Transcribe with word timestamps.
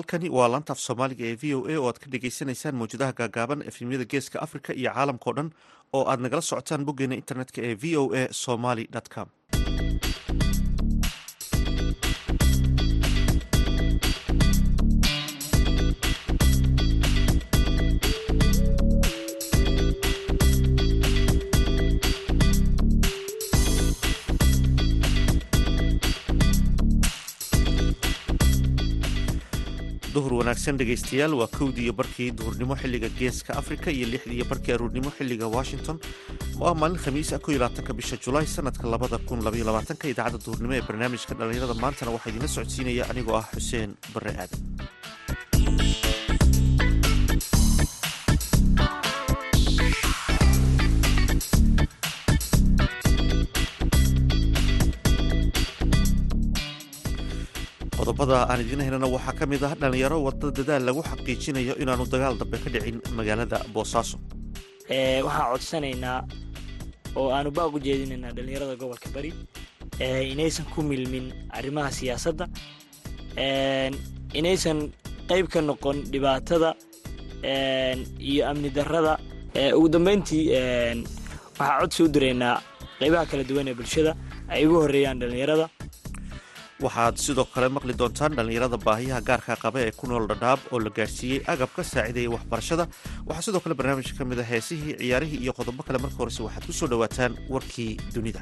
halkani 0.00 0.28
waa 0.38 0.48
laanta 0.52 0.72
af 0.72 0.80
soomaaliga 0.86 1.24
ee 1.30 1.36
v 1.42 1.44
o 1.56 1.60
a 1.72 1.76
oo 1.80 1.88
aad 1.90 1.98
ka 2.02 2.06
dhagaysanaysaan 2.12 2.76
mawjadaha 2.80 3.12
gaagaaban 3.20 3.62
efemyada 3.70 4.04
geeska 4.12 4.40
africa 4.46 4.70
iyo 4.80 4.90
caalamkao 4.96 5.32
dhan 5.38 5.50
oo 5.96 6.04
aad 6.10 6.20
nagala 6.24 6.42
socotaan 6.50 6.84
boggeena 6.88 7.14
internetka 7.22 7.60
ee 7.68 7.74
v 7.82 7.84
o 8.02 8.04
a 8.20 8.22
somaly 8.44 8.84
com 9.14 9.28
duhur 30.14 30.32
wanaagsan 30.42 30.76
dhegaystayaal 30.80 31.34
waa 31.40 31.46
kowdii 31.58 31.84
iyo 31.86 31.92
barkii 32.00 32.30
duhurnimo 32.38 32.74
xilliga 32.76 33.08
geeska 33.18 33.54
africa 33.60 33.88
iyo 33.94 34.06
lixdii 34.12 34.36
iyo 34.38 34.44
barkii 34.50 34.72
aruurnimo 34.74 35.10
xilliga 35.16 35.46
washington. 35.46 36.00
Waa 36.58 36.74
maalin 36.74 36.98
khamiis 36.98 37.32
ah 37.32 37.38
ko 37.38 37.52
bisha 37.94 38.16
julaay 38.16 38.46
sanadka 38.46 38.88
labada 38.90 39.18
kun 39.18 39.44
labaiyo 39.44 39.64
labaatanka 39.64 40.08
idaacadda 40.08 40.44
duhurnimo 40.46 40.74
ee 40.74 40.82
barnaamijka 40.88 41.34
dhallinyarada 41.38 41.74
maantana 41.82 42.10
waxaa 42.10 42.30
idiinla 42.30 42.48
socodsiinaya 42.48 43.04
anigoo 43.10 43.36
ah 43.38 43.46
xuseen 43.54 43.94
bare 44.14 44.30
aadan 44.42 44.60
qodobada 58.20 58.46
aan 58.52 58.60
idiin 58.60 58.80
haynana 58.84 59.06
waxaa 59.16 59.32
ka 59.38 59.46
mid 59.46 59.62
ah 59.64 59.74
dhallinyaro 59.80 60.18
wadda 60.26 60.48
dadaal 60.58 60.82
lagu 60.88 61.00
xaqiijinayo 61.10 61.74
inaanu 61.82 62.04
dagaal 62.12 62.34
dambe 62.40 62.56
ka 62.62 62.68
dhicin 62.74 63.00
magaalada 63.16 63.58
boosaaso. 63.74 64.16
Waxaan 65.26 65.48
codsanaynaa 65.52 66.18
oo 67.16 67.30
aanu 67.36 67.50
baaq 67.50 67.72
u 67.76 67.80
jeedinaynaa 67.86 68.32
dhallinyarada 68.36 68.74
gobolka 68.80 69.08
bari. 69.14 69.32
Inaysan 70.32 70.66
ku 70.74 70.82
milmin 70.82 71.32
arrimaha 71.58 71.90
siyaasadda. 71.98 72.44
Inaysan 74.38 74.78
qayb 75.28 75.46
ka 75.48 75.60
noqon 75.60 75.96
dhibaatada 76.12 76.74
iyo 78.30 78.42
amni 78.50 78.70
darrada. 78.70 79.16
Ugu 79.76 79.88
dambeyntii 79.88 80.44
waxaa 81.58 81.80
codsi 81.80 82.02
u 82.04 82.08
diraynaa 82.14 82.60
qaybaha 83.00 83.24
kala 83.30 83.44
duwan 83.48 83.68
ee 83.68 83.74
bulshada 83.74 84.12
ay 84.52 84.66
ugu 84.66 84.76
horreeyaan 84.84 85.18
dhallinyarada 85.20 85.66
waxaad 86.84 87.16
sidoo 87.26 87.44
kale 87.54 87.68
maqli 87.76 87.94
doontaan 88.00 88.32
dhallinyarada 88.38 88.78
baahiyaha 88.86 89.20
gaarka 89.28 89.56
qaba 89.64 89.78
ee 89.86 89.92
ku 90.00 90.04
nool 90.10 90.24
dhadhaab 90.30 90.60
oo 90.72 90.78
la 90.86 90.90
gaarsiiyey 90.98 91.40
agab 91.52 91.70
ka 91.76 91.82
saaciidaya 91.92 92.32
waxbarashada. 92.34 92.84
Waxaa 93.28 93.44
sidoo 93.46 93.60
kale 93.64 93.74
barnaamijka 93.80 94.14
ka 94.18 94.24
mid 94.30 94.38
a 94.42 94.46
heesihii 94.52 94.94
ciyaarihii 95.00 95.40
iyo 95.44 95.52
qodobo 95.58 95.82
kale. 95.86 95.98
Marka 96.04 96.16
horese 96.22 96.40
waxaad 96.46 96.64
ku 96.68 96.72
soo 96.72 96.88
dhowaataan 96.92 97.32
warkii 97.54 97.92
dunida 98.14 98.40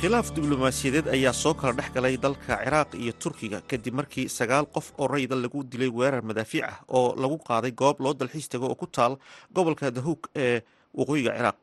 khilaaf 0.00 0.28
diblomaasiyadeed 0.36 1.06
ayaa 1.16 1.32
soo 1.42 1.54
kala 1.60 1.72
dhex 1.78 1.90
galay 1.96 2.16
dalka 2.24 2.54
ciraaq 2.64 2.90
iyo 3.02 3.12
turkiga 3.22 3.58
kadib 3.70 3.94
markii 3.98 4.26
sagaal 4.38 4.66
qof 4.74 4.86
oo 4.98 5.06
rayda 5.14 5.36
lagu 5.44 5.60
dilay 5.72 5.88
weerar 5.98 6.22
madaafiic 6.30 6.64
ah 6.70 6.78
oo 6.98 7.14
lagu 7.22 7.36
qaaday 7.48 7.72
goob 7.82 8.00
loo 8.04 8.14
dalxiis 8.14 8.48
tago 8.48 8.66
oo 8.70 8.74
ku 8.82 8.86
taal 8.86 9.16
gobolka 9.54 9.90
dahuug 9.90 10.20
ee 10.44 10.60
waqooyiga 10.98 11.32
ciraaq. 11.38 11.60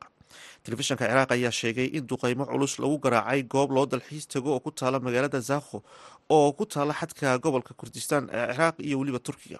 Telefishanka 0.64 1.04
ciraaq 1.10 1.30
ayaa 1.36 1.50
sheegay 1.60 1.88
in 1.98 2.06
duqeymo 2.10 2.44
culus 2.50 2.78
lagu 2.82 2.96
garaacay 3.04 3.42
goob 3.54 3.70
loo 3.76 3.86
dalxiis 3.86 4.26
tago 4.26 4.50
oo 4.56 4.60
ku 4.60 4.70
taala 4.70 5.00
magaalada 5.00 5.40
zakho 5.40 5.82
oo 6.28 6.52
ku 6.52 6.64
taala 6.66 6.92
xadka 7.00 7.38
gobolka 7.38 7.72
kurdistaan 7.74 8.28
ee 8.32 8.46
ciraaq 8.54 8.76
iyo 8.88 8.98
weliba 9.00 9.18
turkiga. 9.18 9.58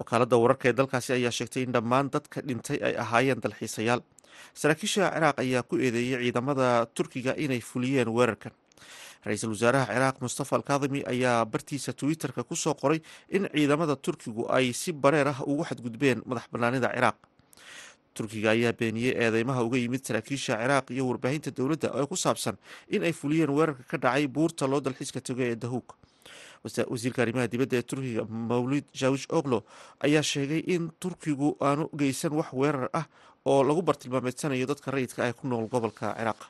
Wakaalada 0.00 0.36
wararka 0.42 0.68
ee 0.68 0.72
dalkaasi 0.72 1.12
ayaa 1.12 1.30
sheegtay 1.38 1.62
in 1.66 1.72
dhammaan 1.72 2.10
dadka 2.14 2.40
dhintay 2.48 2.78
ay 2.88 2.94
ahaayeen 3.04 3.40
dalxiisayaal 3.44 4.00
saraakiisha 4.54 5.10
ciraaq 5.14 5.38
ayaa 5.44 5.62
ku 5.62 5.76
eedeeyey 5.76 6.18
ciidamada 6.24 6.86
turkiga 6.96 7.34
inay 7.36 7.60
fuliyeen 7.60 8.08
weerarkan. 8.08 8.52
Ra'iisul 9.26 9.50
wasaaraha 9.54 9.86
ciraaq 9.94 10.16
mustafa 10.24 10.56
alkadimi 10.56 11.00
ayaa 11.12 11.44
bartiisa 11.44 11.92
twitter-ka 11.92 12.42
ku 12.44 12.54
soo 12.56 12.74
qoray 12.74 13.00
in 13.28 13.48
ciidamada 13.54 13.96
turkigu 13.96 14.46
ay 14.50 14.72
si 14.72 14.92
bareer 14.92 15.28
ah 15.34 15.40
ugu 15.46 15.64
xadgudbeen 15.64 16.22
madax 16.26 16.46
banaanida 16.52 16.88
ciraaq. 16.94 17.16
Turkiga 18.14 18.50
ayaa 18.50 18.72
beeniyey 18.78 19.14
eedeymaha 19.24 19.62
uga 19.66 19.78
yimid 19.78 20.02
saraakiisha 20.06 20.54
ciraaq 20.62 20.86
iyo 20.94 21.06
warbaahinta 21.10 21.50
dowladda 21.58 21.88
ee 22.00 22.06
ku 22.06 22.16
saabsan 22.16 22.56
in 22.94 23.02
ay 23.02 23.12
fuliyeen 23.12 23.50
weerarka 23.50 23.82
ka 23.90 23.96
dhacay 24.04 24.26
buurta 24.26 24.66
loo 24.70 24.80
dalxiiska 24.80 25.20
tago 25.20 25.42
ee 25.42 25.54
dahuug 25.54 25.86
wasiirka 26.64 27.22
arrimaha 27.22 27.46
dibadda 27.52 27.76
ee 27.78 27.82
turkiga 27.90 28.22
mawlid 28.50 28.84
jawish 29.00 29.26
oglo 29.38 29.58
ayaa 30.06 30.22
sheegay 30.22 30.62
in 30.74 30.90
turkigu 31.00 31.56
aanu 31.60 31.88
geysan 32.00 32.32
wax 32.38 32.52
weerar 32.52 32.88
ah 32.92 33.06
oo 33.46 33.62
lagu 33.68 33.82
bartilmaameedsanayo 33.82 34.66
dadka 34.66 34.90
rayidka 34.90 35.24
ah 35.26 35.32
ku 35.32 35.46
nool 35.48 35.66
gobolka 35.68 36.14
ciraaq. 36.18 36.40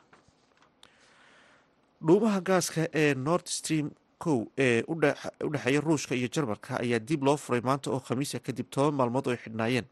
Dhuumaha 2.06 2.40
gaaska 2.40 2.88
ee 2.94 3.14
nord 3.14 3.46
stream 3.46 3.90
kow 4.18 4.46
ee 4.58 4.82
u 4.88 4.94
dhexeeya 5.00 5.80
ruushka 5.80 6.14
iyo 6.14 6.28
jarmalka 6.34 6.80
ayaa 6.80 6.98
dib 6.98 7.22
loo 7.26 7.36
furay 7.36 7.60
maanta 7.60 7.90
oo 7.90 8.00
khamiisa 8.00 8.38
kadib 8.38 8.66
toban 8.70 8.94
maalmood 8.94 9.26
oo 9.26 9.30
ay 9.34 9.38
xidhnaayeen 9.44 9.86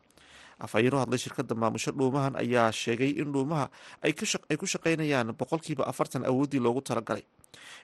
afhayeen 0.65 0.95
hadlay 1.03 1.19
shirkadda 1.25 1.55
maamusho 1.63 1.91
dhuumahan 1.99 2.35
ayaa 2.43 2.73
sheegay 2.83 3.11
in 3.23 3.29
dhuumaha 3.35 3.67
ay 4.05 4.57
ku 4.61 4.67
shaqaynayaan 4.75 5.33
boqolkiiba 5.41 5.85
afartan 5.93 6.25
awooddii 6.31 6.61
loogu 6.67 6.81
talagalay 6.89 7.25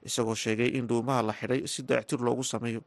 isagoo 0.09 0.35
sheegay 0.45 0.71
in 0.79 0.87
dhuumaha 0.91 1.23
la 1.29 1.33
xidhay 1.41 1.61
si 1.73 1.83
dayactir 1.83 2.19
loogu 2.29 2.45
sameeyo 2.53 2.81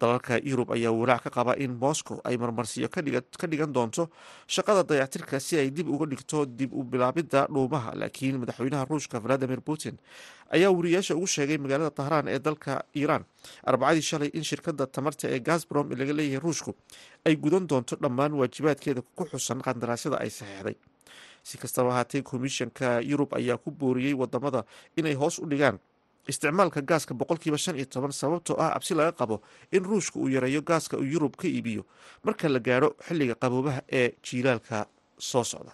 dalalka 0.00 0.38
yurub 0.50 0.70
ayaa 0.76 0.92
walaac 1.00 1.22
ka 1.26 1.30
qaba 1.30 1.52
in 1.64 1.72
moscow 1.84 2.16
ay 2.24 2.36
marmarsiyo 2.42 2.88
ka 2.88 3.46
dhigan 3.50 3.72
doonto 3.76 4.08
shaqada 4.46 4.82
dayactirka 4.90 5.40
si 5.40 5.58
ay 5.62 5.70
dib 5.70 5.88
uga 5.88 6.06
dhigto 6.12 6.46
dib 6.46 6.72
u 6.72 6.82
bilaabidda 6.92 7.46
dhuumaha 7.52 7.94
laakiin 8.00 8.38
madaxweynaha 8.42 8.84
ruushka 8.90 9.20
valadimir 9.20 9.60
putin 9.60 9.98
ayaa 10.56 10.70
wariyaasha 10.76 11.14
ugu 11.16 11.26
sheegay 11.26 11.58
magaalada 11.58 11.90
tahraan 12.00 12.28
ee 12.34 12.38
dalka 12.38 12.82
iiraan 12.96 13.24
arbacadii 13.70 14.02
shalay 14.10 14.30
in 14.38 14.44
shirkadda 14.50 14.86
tamarta 14.96 15.28
ee 15.34 15.40
gasbrom 15.48 15.92
ee 15.92 15.96
laga 16.00 16.12
leeyahay 16.18 16.40
ruushku 16.46 16.72
ay 17.28 17.36
gudan 17.36 17.66
doonto 17.70 17.96
dhammaan 18.04 18.32
waajibaadkeeda 18.40 19.02
ku 19.18 19.24
xusan 19.32 19.60
qandaraasyada 19.66 20.16
ay 20.24 20.30
saxeexday. 20.30 20.76
Si 21.48 21.56
kastaba 21.60 21.90
ahaatee 21.92 22.20
komishanka 22.30 22.88
yurub 23.10 23.30
ayaa 23.38 23.56
ku 23.56 23.70
booriyey 23.70 24.12
waddamada 24.22 24.60
inay 25.00 25.14
hoos 25.20 25.38
u 25.38 25.46
dhigaan 25.52 25.78
isticmaalka 26.32 26.80
gaaska 26.90 27.12
boqolkiiba 27.20 27.58
shan 27.64 27.76
iyo 27.80 27.86
toban 27.94 28.12
sababtoo 28.20 28.56
ah 28.64 28.70
cabsi 28.74 28.92
laga 28.98 29.12
qabo 29.20 29.36
in 29.76 29.82
ruushka 29.90 30.16
uu 30.22 30.28
yareeyo 30.36 30.60
gaaska 30.70 30.94
uu 31.00 31.06
yurub 31.12 31.34
ka 31.40 31.46
iibiyo 31.48 31.82
marka 32.24 32.48
la 32.54 32.58
gaadho 32.68 32.88
xilliga 33.06 33.34
qaboobaha 33.42 33.80
ee 34.00 34.08
jiilaalka 34.26 34.76
soo 35.30 35.44
socda. 35.52 35.72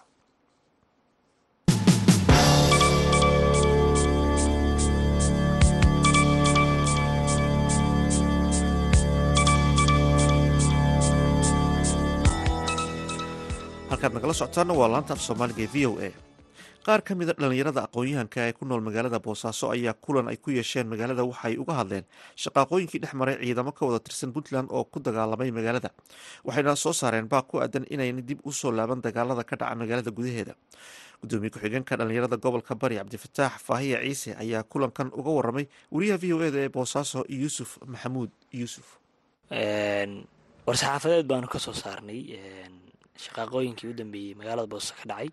Halkaad 13.89 14.13
nagala 14.15 14.33
socotaana 14.39 14.73
waa 14.79 14.89
laanta 14.93 15.13
af 15.15 15.21
soomaaliga 15.27 15.61
ee 15.65 15.69
v 15.73 15.85
o 15.89 15.91
a 16.07 16.09
qaar 16.87 17.01
ka 17.07 17.15
mida 17.19 17.33
dhallinyarada 17.39 17.81
aqoon-yahanka 17.87 18.39
ee 18.47 18.53
ku 18.57 18.63
nool 18.65 18.81
magaalada 18.87 19.19
boosaaso 19.19 19.65
ayaa 19.75 19.93
kulan 20.05 20.27
ay 20.31 20.37
ku 20.43 20.49
yeesheen 20.57 20.87
magaalada 20.91 21.23
waxaay 21.29 21.55
uga 21.63 21.73
hadleen 21.79 22.05
shaqaaqooyinkii 22.43 23.01
dhex 23.03 23.13
maray 23.21 23.35
ciidamo 23.43 23.71
ka 23.77 23.83
wada 23.87 23.99
tirsan 23.99 24.31
puntland 24.35 24.67
oo 24.71 24.83
ku 24.87 24.99
dagaalamay 24.99 25.51
magaalada. 25.51 25.89
Waxayna 26.47 26.75
soo 26.83 26.93
saareen 26.93 27.27
baaq 27.27 27.45
ku 27.51 27.55
aadan 27.59 27.83
inayna 27.91 28.21
dib 28.29 28.39
u 28.47 28.51
soo 28.51 28.71
laaban 28.71 29.01
dagaalada 29.03 29.43
ka 29.43 29.55
dhaca 29.59 29.75
magaalada 29.75 30.11
gudaheeda. 30.17 30.53
Gudoomiye 31.21 31.51
ku-xigeenka 31.51 31.97
dhallinyarada 31.99 32.37
gobolka 32.37 32.75
bari 32.75 32.95
cabdifataax 33.01 33.53
faahiya 33.67 33.99
ciise 34.07 34.31
ayaa 34.43 34.63
kulankan 34.71 35.11
uga 35.19 35.31
waramay 35.37 35.65
wariyaha 35.91 36.17
v 36.23 36.25
o 36.33 36.39
eda 36.47 36.59
ee 36.65 36.69
boosaaso 36.69 37.25
yuusuf 37.27 37.77
maxamuud 37.93 38.31
yuusuf. 38.53 38.87
War-saxaafadeed 40.67 41.27
baanu 41.27 41.47
ka 41.51 41.59
saarnay 41.59 42.21
shaqaaqooyinkii 43.25 43.89
u 43.91 43.93
dambeeyey 43.99 44.33
magaalada 44.39 44.67
boosaaso 44.73 44.95
ka 45.01 45.05
dhacay. 45.11 45.29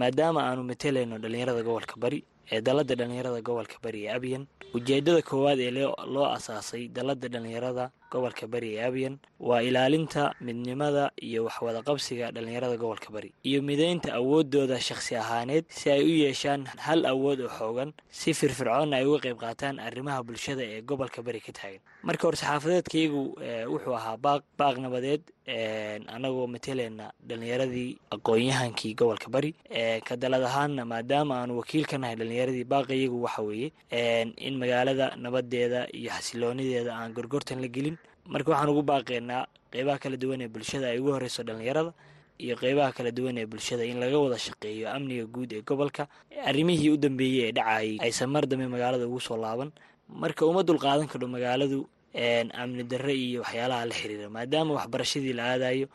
Maadaama 0.00 0.40
aanu 0.48 0.62
matelayno 0.70 1.18
dhallinyarada 1.22 1.62
gobolka 1.68 1.96
bari 2.04 2.20
ee 2.52 2.60
dalladda 2.66 2.94
dhallinyarada 3.00 3.40
gobolka 3.48 3.76
bari 3.84 4.00
ee 4.06 4.12
abyan 4.18 4.42
ujeedada 4.74 5.22
koowaad 5.30 5.60
ee 5.66 5.70
loo 6.14 6.26
asaasay 6.36 6.88
dalladda 6.96 7.28
dhallinyarada 7.34 7.84
gobolka 8.12 8.46
bari 8.52 8.68
ee 8.76 8.82
abyan 8.88 9.14
waa 9.48 9.62
ilaalinta 9.68 10.22
midnimada 10.46 11.04
iyo 11.26 11.40
waxwadaqabsiga 11.46 12.26
dhallinyarada 12.34 12.76
gobolka 12.82 13.08
bari 13.14 13.30
iyo 13.48 13.62
mideynta 13.68 14.08
awoodooda 14.18 14.76
shakhsi 14.88 15.12
ahaaneed 15.22 15.64
si 15.78 15.86
ay 15.94 16.02
u 16.10 16.12
yeeshaan 16.24 16.66
hal 16.86 17.00
awood 17.12 17.40
oo 17.46 17.52
xoogan 17.58 17.90
si 18.20 18.34
firfircoonna 18.40 18.96
ay 18.98 19.06
uga 19.10 19.18
qayb 19.26 19.38
qaataan 19.44 19.78
arrimaha 19.88 20.20
bulshada 20.28 20.62
ee 20.74 20.80
gobolka 20.90 21.22
bari 21.26 21.40
ka 21.46 21.52
taagan 21.58 21.82
marka 22.06 22.22
hore 22.26 22.36
saxaafadeedkaygu 22.40 23.22
wuxuu 23.72 23.94
ahaa 24.00 24.16
baaq 24.24 24.42
baaq 24.58 24.76
nabadeed 24.84 25.22
anagoo 26.16 26.46
mateleyna 26.54 27.06
dhalinyaradii 27.28 27.90
aqoon-yahankii 28.14 28.94
gobolka 29.00 29.28
bari. 29.34 29.50
Ka 30.06 30.16
dalad 30.16 30.42
ahaanna 30.48 30.84
maadaama 30.92 31.34
aanu 31.40 31.58
wakiil 31.60 31.84
ka 31.90 31.98
nahay 31.98 32.16
dhalinyaradii 32.16 32.64
baaqayagu 32.72 33.18
waxa 33.26 33.42
weeye 33.42 33.72
in 34.46 34.54
magaalada 34.62 35.16
nabadeeda 35.16 35.88
iyo 35.92 36.10
xasiloonideeda 36.10 36.92
aan 36.96 37.12
gorgortan 37.12 37.60
la 37.60 37.68
gelin. 37.68 37.96
Marka 38.32 38.50
waxaan 38.52 38.70
ugu 38.72 38.82
baaqeynaa 38.82 39.46
qeybaha 39.72 39.98
kala 40.02 40.16
duwan 40.16 40.40
ee 40.40 40.48
bulshada 40.48 40.86
ay 40.92 40.98
ugu 41.00 41.12
horeyso 41.12 41.42
dhalinyarada 41.42 41.92
iyo 42.38 42.56
qeybaha 42.56 42.92
kala 42.96 43.10
duwan 43.10 43.36
ee 43.38 43.46
bulshada 43.46 43.84
in 43.84 44.00
laga 44.00 44.18
wada 44.18 44.38
shaqeeyo 44.38 44.88
amniga 44.88 45.26
guud 45.26 45.52
ee 45.52 45.62
gobolka. 45.62 46.08
Arrimihii 46.48 46.90
u 46.90 46.96
dambeeyey 46.96 47.48
ee 47.48 47.52
dhacayay 47.52 47.98
aysan 48.00 48.30
mar 48.30 48.46
dambe 48.46 48.66
magaalada 48.68 49.04
ugu 49.06 49.20
soo 49.20 49.36
laaban 49.36 49.70
marka 50.22 50.46
uma 50.46 50.62
dulqaadan 50.62 51.06
kadho 51.12 51.26
magaaladu 51.28 51.80
amni 52.62 52.82
darre 52.90 53.14
iyo 53.14 53.40
waxyaalaha 53.42 53.84
la 53.86 53.94
xiriira 53.94 54.28
maadaama 54.30 54.74
waxbarashadii 54.78 55.32
la 55.38 55.44
aadayo 55.54 55.86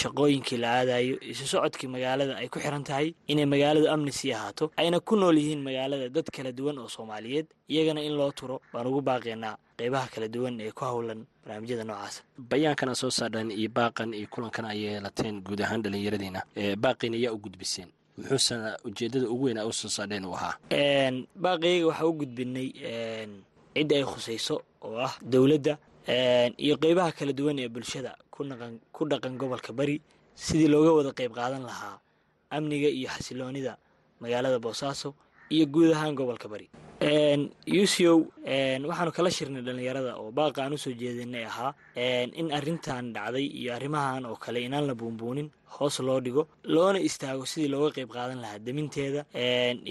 shaqooyinkii 0.00 0.56
la 0.60 0.68
aadayo 0.80 1.16
isu 1.30 1.46
socodkii 1.46 1.88
magaalada 1.88 2.36
ay 2.36 2.48
ku 2.48 2.58
xiran 2.60 2.84
tahay 2.84 3.14
inay 3.32 3.46
magaaladu 3.46 3.88
amni 3.88 4.12
sii 4.12 4.32
ahaato 4.32 4.70
ayna 4.76 5.00
ku 5.00 5.16
nool 5.16 5.36
yihiin 5.38 5.62
magaalada 5.64 6.08
dad 6.08 6.28
kala 6.30 6.52
duwan 6.52 6.78
oo 6.78 6.88
soomaaliyeed 6.88 7.46
iyagana 7.68 8.02
in 8.04 8.12
loo 8.18 8.32
turo 8.32 8.60
baan 8.72 8.86
ugu 8.86 9.00
baaqeynaa 9.00 9.56
qeybaha 9.78 10.06
kala 10.14 10.28
duwan 10.28 10.60
ee 10.60 10.70
ku 10.72 10.84
howlan 10.84 11.24
barnaamijyada 11.44 11.84
noocaasa 11.84 12.20
bayaankan 12.50 12.94
soo 12.94 13.10
saadhan 13.10 13.50
iyo 13.50 13.70
baaqan 13.72 14.12
iyo 14.14 14.28
kulankan 14.30 14.64
ay 14.68 14.78
yeelateen 14.84 15.40
guud 15.40 15.60
ahaan 15.64 15.82
dhallinyaradiina 15.82 16.40
baaqiina 16.76 17.16
ayaa 17.16 17.32
u 17.32 17.38
gudbiseen 17.38 17.88
muxuusena 18.18 18.76
ujeedada 18.84 19.26
ugu 19.30 19.44
weyn 19.46 19.58
a 19.58 19.66
u 19.66 19.72
soo 19.72 19.88
saadheen 19.88 20.24
uu 20.26 20.34
ahaa. 20.34 20.54
Baaqiyga 21.42 21.86
waxaa 21.90 22.06
u 22.10 22.12
gudbinay 22.20 22.68
cidda 23.74 23.94
ay 23.96 24.04
khusayso 24.04 24.56
oo 24.82 24.98
ah 25.06 25.14
dowladda 25.22 25.78
iyo 26.64 26.74
qeybaha 26.82 27.12
kala 27.12 27.32
duwan 27.32 27.58
ee 27.62 27.68
bulshada 27.68 28.16
ku 28.92 29.04
dhaqan 29.10 29.34
gobolka 29.38 29.72
bari 29.72 30.00
sidii 30.34 30.68
looga 30.72 30.90
wada 30.98 31.10
qeyb 31.18 31.32
qaadan 31.38 31.62
lahaa 31.62 31.96
amniga 32.50 32.88
iyo 32.88 33.08
xasiloonida 33.14 33.76
magaalada 34.20 34.58
boosaaso 34.58 35.14
iyo 35.54 35.66
guud 35.66 35.92
ahaan 35.94 36.14
gobolka 36.18 36.48
bari 36.48 36.66
ucow 37.00 38.26
waxaanu 38.88 39.12
kala 39.16 39.30
shirnay 39.30 39.62
dhallinyarada 39.62 40.12
oo 40.18 40.30
baaqa 40.32 40.62
aan 40.64 40.72
u 40.74 40.78
soo 40.78 40.92
jeedinay 40.92 41.44
ahaa. 41.44 41.72
In 42.40 42.50
arrintan 42.50 43.12
dhacday 43.14 43.46
iyo 43.46 43.74
arrimahan 43.74 44.26
oo 44.26 44.36
kale 44.36 44.58
inaan 44.66 44.86
la 44.86 44.94
buunbuunin 44.94 45.50
hoos 45.78 46.00
loo 46.00 46.20
dhigo 46.20 46.48
loona 46.64 46.98
istaago 46.98 47.44
sidii 47.46 47.68
looga 47.68 47.90
qeyb 47.96 48.10
qaadan 48.10 48.40
lahaa 48.42 48.58
deminteeda 48.58 49.24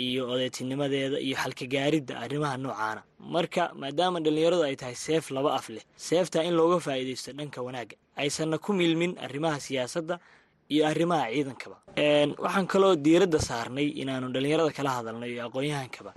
iyo 0.06 0.28
odeetinimadeeda 0.34 1.18
iyo 1.20 1.36
xalkagaaridda 1.38 2.14
arrimaha 2.24 2.58
noocaana. 2.58 3.02
Marka 3.20 3.72
maadaama 3.82 4.20
dhallinyaradu 4.20 4.64
ay 4.64 4.76
tahay 4.76 4.96
seef 4.96 5.32
laba 5.32 5.56
af 5.56 5.70
leh 5.70 5.84
seeftaa 5.96 6.44
in 6.44 6.54
looga 6.60 6.78
faa'iidaysto 6.86 7.32
dhanka 7.40 7.62
wanaagga 7.68 7.96
aysanna 8.22 8.58
ku 8.58 8.74
milmin 8.74 9.16
arrimaha 9.26 9.60
siyaasadda 9.60 10.20
iyo 10.74 10.84
arrimaha 10.92 11.26
ciidankaba. 11.34 11.78
Waxaan 12.44 12.68
kaloo 12.72 12.96
diiradda 13.06 13.40
saarnay 13.50 13.88
inaanu 14.02 14.28
dhallinyarada 14.34 14.72
kala 14.78 14.90
hadalnay 14.98 15.30
iyo 15.34 15.42
aqoon-yahankaba 15.48 16.12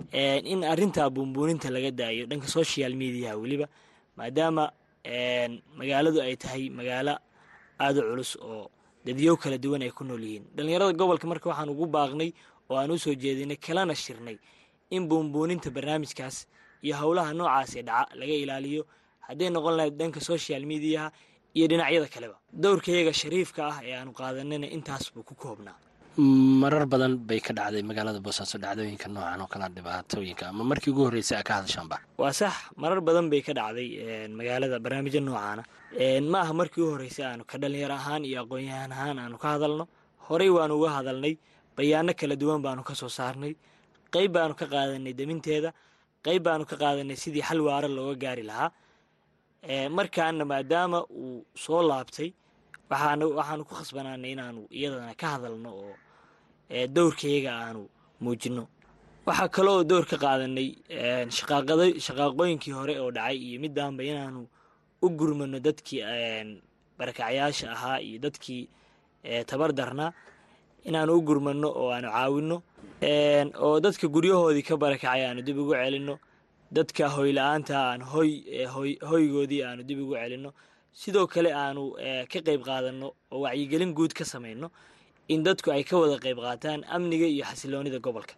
in 0.53 0.61
arrintaa 0.73 1.09
buunbuuninta 1.15 1.69
laga 1.71 1.91
daayo 2.01 2.27
dhanka 2.31 2.49
social 2.59 2.93
mediaha 3.03 3.35
weliba 3.43 3.67
maadaama 4.19 4.65
magaaladu 5.79 6.19
ay 6.27 6.37
tahay 6.43 6.65
magaalo 6.79 7.15
aada 7.81 7.99
u 8.01 8.05
culus 8.11 8.33
oo 8.37 8.71
dadyow 9.07 9.37
kala 9.43 9.57
duwan 9.59 9.83
ay 9.87 9.91
ku 9.91 10.05
nool 10.05 10.21
yihiin. 10.25 10.45
Dhallinyarada 10.57 10.93
gobolka 10.99 11.27
marka 11.31 11.47
waxaan 11.51 11.71
ugu 11.75 11.87
baaqnay 11.87 12.31
oo 12.71 12.77
aan 12.77 12.91
u 12.91 12.99
soo 12.99 13.15
jeedinay 13.15 13.57
kalana 13.57 13.95
shirnay 13.95 14.37
in 14.91 15.09
buunbuuninta 15.09 15.71
barnaamijkaas 15.77 16.37
iyo 16.85 16.95
howlaha 17.01 17.33
noocaas 17.39 17.71
ee 17.77 17.83
dhaca 17.89 18.13
laga 18.21 18.35
ilaaliyo. 18.45 18.83
Hadday 19.27 19.49
noqon 19.55 19.75
lahayd 19.79 19.95
dhanka 20.01 20.21
social 20.21 20.63
mediaha 20.67 21.09
iyo 21.57 21.67
dhinacyada 21.71 22.09
kaleba. 22.15 22.37
Dowrkayaga 22.63 23.13
shariifka 23.21 23.61
ah 23.73 23.77
ee 23.89 23.95
aanu 23.99 24.13
qaadanayna 24.21 24.67
intaas 24.77 25.05
buu 25.15 25.23
ku 25.29 25.35
koobnaa. 25.43 25.77
Marar 26.63 26.85
badan 26.93 27.13
bay 27.29 27.41
ka 27.47 27.53
dhacday 27.59 27.83
magaalada 27.91 28.21
boosaaso 28.27 28.57
dhacdooyinka 28.65 29.07
noocan 29.15 29.41
oo 29.45 29.49
kala 29.53 29.67
dhibaatooyinka 29.77 30.45
ama 30.51 30.63
markii 30.71 30.91
ugu 30.93 31.03
horreysay 31.07 31.39
a 31.41 31.43
ka 31.49 31.53
hadashaanba 31.59 31.97
waa 32.23 32.33
sax 32.41 32.55
marar 32.83 33.01
badan 33.09 33.27
bay 33.33 33.41
ka 33.47 33.53
dhacday 33.59 33.89
magaalada 34.39 34.77
barnaamijya 34.85 35.21
noocaana. 35.29 35.63
Ma 36.33 36.39
aha 36.45 36.53
markii 36.61 36.83
u 36.83 36.89
horreysay 36.93 37.25
aanu 37.31 37.45
ka 37.51 37.57
dhalinyaro 37.63 37.95
ahaan 38.01 38.23
iyo 38.29 38.39
aqoon-yahaan 38.45 38.93
ahaan 38.97 39.19
aanu 39.25 39.37
ka 39.43 39.49
hadalno. 39.55 39.85
Horey 40.29 40.51
waanu 40.57 40.75
uga 40.79 40.91
hadalnay 40.99 41.35
bayaano 41.77 42.13
kala 42.21 42.35
duwan 42.37 42.61
baanu 42.67 42.83
ka 42.89 42.95
soo 43.01 43.09
saarnay 43.19 43.53
qeyb 44.15 44.31
baanu 44.37 44.55
ka 44.61 44.67
qaadanay 44.75 45.15
deminteeda 45.21 45.71
qeyb 46.27 46.43
baanu 46.47 46.65
ka 46.71 46.77
qaadanay 46.83 47.17
sidii 47.23 47.43
xal 47.49 47.61
waara 47.69 47.89
looga 47.97 48.15
gaari 48.25 48.43
lahaa 48.51 48.69
markaana 49.69 50.45
maadaama 50.45 51.05
uu 51.11 51.45
soo 51.55 51.83
laabtay 51.83 52.33
waxaan 52.91 53.23
waxaanu 53.23 53.65
ku 53.69 53.75
khasbanaanay 53.75 54.33
inaanu 54.33 54.61
iyadana 54.71 55.15
ka 55.15 55.27
hadalno 55.37 55.71
oo 55.85 55.95
dowrkayaga 56.95 57.53
aanu 57.65 57.83
muujino 58.21 58.67
waxaa 59.27 59.49
kaloo 59.49 59.85
dowr 59.85 60.07
ka 60.11 60.17
qaadanay 60.17 60.69
shaqaaqooyinkii 62.07 62.73
hore 62.73 62.95
oo 63.01 63.11
dhacay 63.11 63.37
iyo 63.37 63.61
midaanba 63.61 64.03
inaanu 64.05 64.47
u 65.03 65.09
gurmano 65.19 65.59
dadkii 65.61 66.03
barakacyaasha 66.99 67.67
ahaa 67.73 68.01
iyo 68.01 68.19
dadkii 68.19 68.69
tabar 69.47 69.73
darnaa 69.73 70.13
inaanu 70.85 71.13
u 71.19 71.23
gurmano 71.23 71.69
oo 71.69 71.91
aanu 71.93 72.09
caawino 72.11 72.57
oo 73.65 73.81
dadka 73.81 74.09
guryahoodii 74.09 74.63
ka 74.69 74.77
barakacay 74.77 75.23
aanu 75.27 75.43
dib 75.43 75.59
ugu 75.59 75.75
celino 75.75 76.19
dadka 76.71 77.09
hoyla-aanta 77.17 77.75
aan 77.79 78.03
hoy 78.03 78.31
hoygoodii 79.11 79.63
aanu 79.65 79.83
dib 79.83 79.99
ugu 80.01 80.15
celino. 80.15 80.53
Sidoo 80.93 81.27
kale 81.27 81.51
aanu 81.55 81.93
ka 82.33 82.39
qeyb 82.47 82.63
qaadano 82.65 83.13
oo 83.31 83.41
wacyigelin 83.45 83.95
guud 83.95 84.13
ka 84.13 84.25
samayno 84.25 84.71
in 85.29 85.43
dadku 85.43 85.71
ay 85.73 85.85
ka 85.85 85.97
wada 85.99 86.19
qeyb 86.19 86.39
qaataan 86.39 86.85
amniga 86.89 87.27
iyo 87.27 87.45
xasiloonida 87.45 87.99
gobolka. 87.99 88.35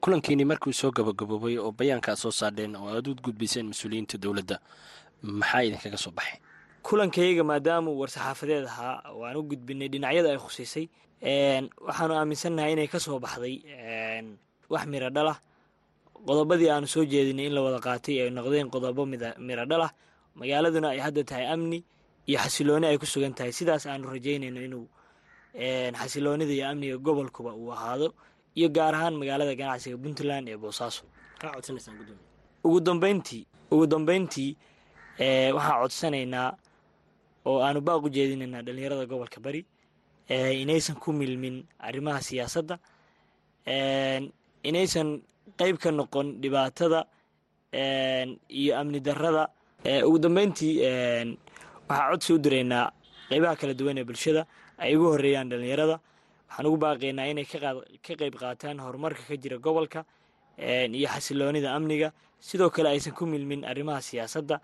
Kulankiini 0.00 0.44
markuu 0.44 0.72
soo 0.72 0.90
gabagaboobay 0.90 1.58
oo 1.58 1.72
bayaankaa 1.72 2.16
soo 2.16 2.30
saadheen 2.30 2.76
oo 2.76 2.88
aad 2.94 3.08
u 3.08 3.14
gudbayseen 3.14 3.66
mas'uuliyiinta 3.70 4.18
dowladda 4.18 4.58
maxaa 5.22 5.62
idinkaga 5.62 5.96
soo 5.96 6.10
baxay? 6.10 6.38
Kulankayaga 6.82 7.44
maadaama 7.44 7.90
uu 7.90 7.98
war-saxaafadeed 8.02 8.64
ahaa 8.66 9.02
oo 9.12 9.24
aan 9.24 9.36
u 9.36 9.42
gudbinay 9.42 9.88
dhinacyada 9.88 10.30
ay 10.30 10.38
khusiisay 10.38 10.86
waxaanu 11.86 12.14
aaminsannahay 12.14 12.72
inay 12.72 12.86
ka 12.88 12.98
soo 13.00 13.18
baxday 13.18 13.62
wax 14.70 14.86
miro 14.86 15.10
dhalah 15.10 15.38
qodobadii 16.26 16.70
aanu 16.70 16.86
soo 16.86 17.04
jeedinay 17.12 17.46
in 17.48 17.54
la 17.56 17.60
wada 17.66 17.78
qaatay 17.86 18.16
ay 18.22 18.30
noqdeen 18.30 18.68
qodobo 18.74 19.02
miro 19.46 19.64
dhalah 19.70 19.90
magaaladuna 20.38 20.88
ay 20.94 20.98
hadda 21.06 21.22
tahay 21.24 21.46
amni 21.54 21.78
iyo 22.28 22.38
xasilooni 22.44 22.86
ay 22.86 22.98
ku 22.98 23.06
sugan 23.06 23.34
tahay. 23.34 23.52
Sidaas 23.52 23.86
aanu 23.86 24.08
rajaynayno 24.14 24.60
inuu 24.66 24.86
xasiloonida 26.00 26.52
iyo 26.58 26.66
amniga 26.70 26.96
gobolkuba 27.06 27.50
uu 27.54 27.70
ahaado 27.72 28.08
iyo 28.58 28.68
gaar 28.76 28.94
ahaan 28.94 29.14
magaalada 29.20 29.54
ganacsiga 29.60 29.96
puntland 30.02 30.48
ee 30.48 30.56
boosaaso 30.56 31.02
ugu 32.64 32.80
dambeyntii 32.80 33.42
ugu 33.70 33.86
dambeyntii 33.86 34.50
waxaan 35.56 35.80
codsanaynaa 35.82 36.50
oo 37.48 37.58
aanu 37.66 37.80
baaq 37.86 38.02
u 38.04 38.08
jeedinaynaa 38.10 38.62
dhalinyarada 38.66 39.06
gobolka 39.06 39.40
bari. 39.40 39.62
Inaysan 40.62 40.96
ku 40.98 41.12
milmin 41.12 41.56
arrimaha 41.78 42.20
siyaasadda. 42.28 42.78
Inaysan 44.68 45.08
qeyb 45.58 45.76
ka 45.78 45.90
noqon 45.90 46.40
dhibaatada 46.42 47.06
iyo 48.60 48.72
amni 48.80 49.00
darrada. 49.00 49.48
Ugu 50.06 50.18
dambeyntii 50.18 50.74
waxaa 51.88 52.10
codsi 52.10 52.32
u 52.34 52.38
diraynaa 52.38 52.90
qeybaha 53.28 53.56
kala 53.60 53.74
duwan 53.74 53.98
ee 53.98 54.04
bulshada 54.04 54.46
ay 54.78 54.96
ugu 54.96 55.06
horeeyaan 55.14 55.48
dhalinyarada 55.50 55.96
waxaan 56.48 56.66
ugu 56.66 56.76
baaqaynaa 56.84 57.26
inay 57.30 57.44
ka 57.44 58.14
qeyb 58.20 58.34
qaataan 58.42 58.78
horumarka 58.84 59.22
ka 59.28 59.36
jira 59.36 59.56
gobolka 59.58 60.04
iyo 60.58 61.08
xasiloonida 61.08 61.74
amniga. 61.76 62.12
Sidoo 62.40 62.70
kale 62.70 62.88
aysan 62.94 63.12
ku 63.14 63.26
milmin 63.26 63.64
arrimaha 63.64 64.00
siyaasadda. 64.02 64.60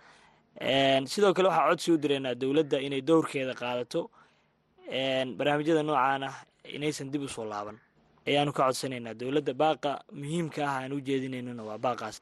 Sidoo 1.12 1.32
kale 1.34 1.48
waxaa 1.48 1.68
codsi 1.70 1.92
u 1.92 1.96
diraynaa 1.98 2.34
dowladda 2.34 2.76
inay 2.80 3.00
dowrkeeda 3.02 3.54
qaadato 3.54 4.10
barnaamijyada 5.38 5.82
noocaan 5.82 6.22
ah 6.28 6.36
inaysan 6.76 7.10
dib 7.12 7.22
u 7.22 7.28
soo 7.28 7.44
laaban 7.44 7.78
ayaanu 8.28 8.52
ka 8.56 8.62
codsanaynaa. 8.68 9.14
Dowladda 9.20 9.52
baaqa 9.62 9.90
muhiimka 10.20 10.60
ah 10.68 10.76
aan 10.82 10.92
u 10.92 11.00
jeedinaynona 11.00 11.62
waa 11.68 11.78
baaqaas. 11.78 12.16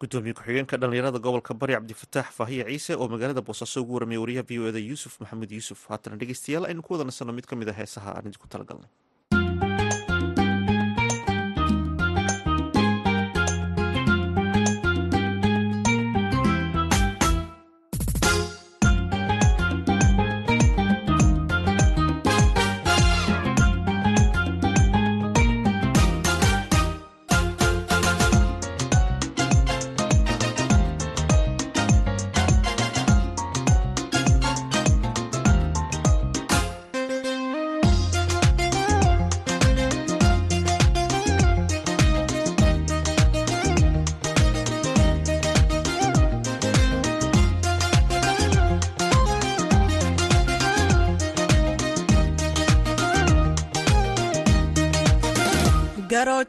Gudoomiye 0.00 0.34
ku-xigeenka 0.34 0.76
dhalinyarada 0.82 1.18
gobolka 1.18 1.54
bari 1.54 1.72
cabdifataax 1.78 2.28
faahiya 2.38 2.64
ciise 2.70 2.92
oo 2.98 3.06
magaalada 3.08 3.40
boosaaso 3.48 3.80
ugu 3.82 3.94
warramaya 3.94 4.20
wariyaha 4.22 4.44
v 4.48 4.58
o 4.58 4.66
eda 4.70 4.78
yuusuf 4.78 5.20
maxamed 5.22 5.50
yuusuf. 5.56 5.86
Haatana 5.88 6.16
dhegeystayaal 6.20 6.64
aynu 6.70 6.82
ku 6.82 6.94
wada 6.94 7.04
nasanno 7.04 7.32
mid 7.32 7.46
ka 7.46 7.54
mid 7.56 7.68
a 7.68 7.72
heesaha 7.72 8.10
aan 8.18 8.26
idinku 8.28 8.48
talagalnay 8.50 8.90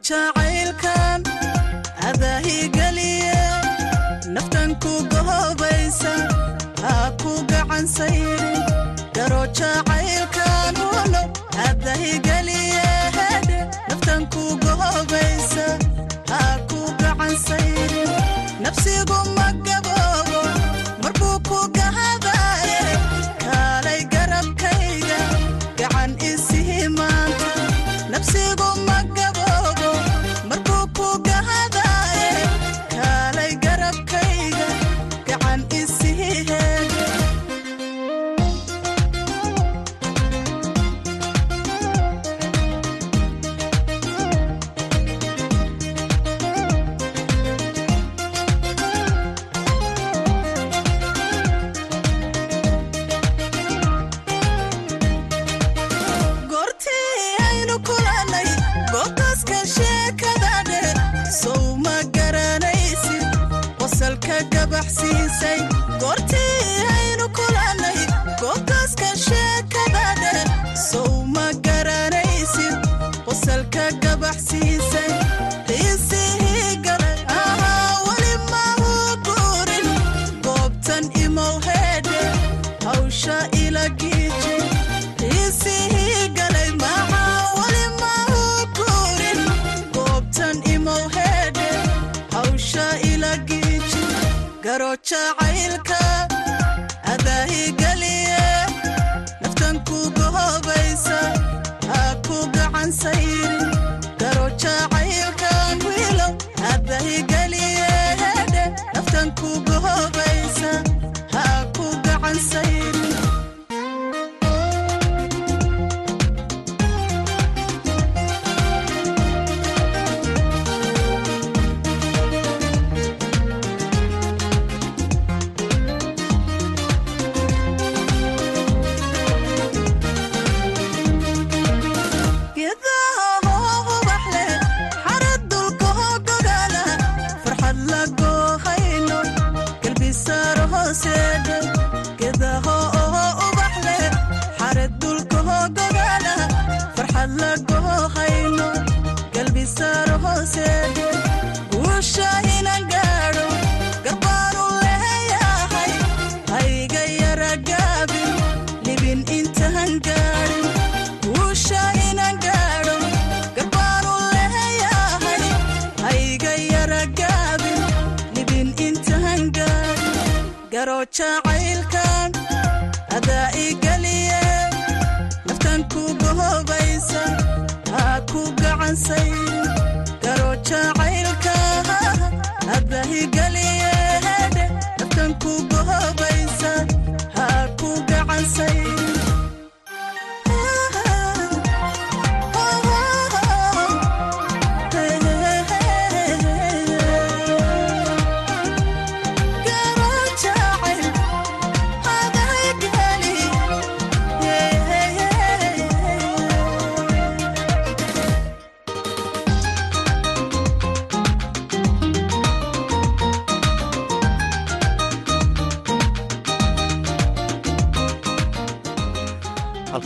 jacaylkan 0.08 1.22
adaahigeliye 2.08 3.36
naftan 4.34 4.70
ku 4.82 4.92
gohobaysa 5.12 6.12
ha 6.84 6.94
ku 7.22 7.32
gacan 7.50 7.86
sayrin 7.94 8.60
garo 9.16 9.42
jacaylkan 9.58 10.76
uno 11.00 11.22
adaahigeliye 11.68 12.84
hedhe 13.16 13.60
naftan 13.88 14.22
ku 14.34 14.44
gohobaysa 14.64 15.66
ha 16.32 16.42
ku 16.70 16.80
gacan 17.00 17.34
sayrin 17.46 18.12
nafsigu 18.64 19.18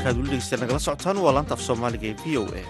halkaad 0.09 0.17
weli 0.17 0.31
dhegeystayaal 0.31 0.63
nagala 0.65 0.79
socotaan 0.87 1.19
waa 1.25 1.33
laanta 1.37 1.55
af 1.55 1.61
soomaaliga 1.67 2.07
ee 2.09 2.17
v 2.25 2.37
o 2.41 2.45
a. 2.61 2.63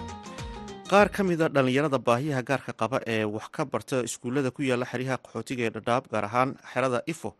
Qaar 0.91 1.09
ka 1.15 1.23
mid 1.23 1.41
a 1.41 1.47
dhallinyarada 1.49 1.99
baahiyaha 2.07 2.41
gaarka 2.49 2.73
qaba 2.81 2.99
ee 3.07 3.23
wax 3.23 3.47
ka 3.51 3.65
barta 3.65 4.03
iskuullada 4.03 4.51
ku 4.51 4.61
yaalla 4.63 4.85
xeryaha 4.85 5.17
qaxootiga 5.23 5.63
ee 5.67 5.69
dhadhaab 5.75 6.03
gaar 6.11 6.25
ahaan 6.25 6.55
xerada 6.73 6.99
ifo 7.07 7.35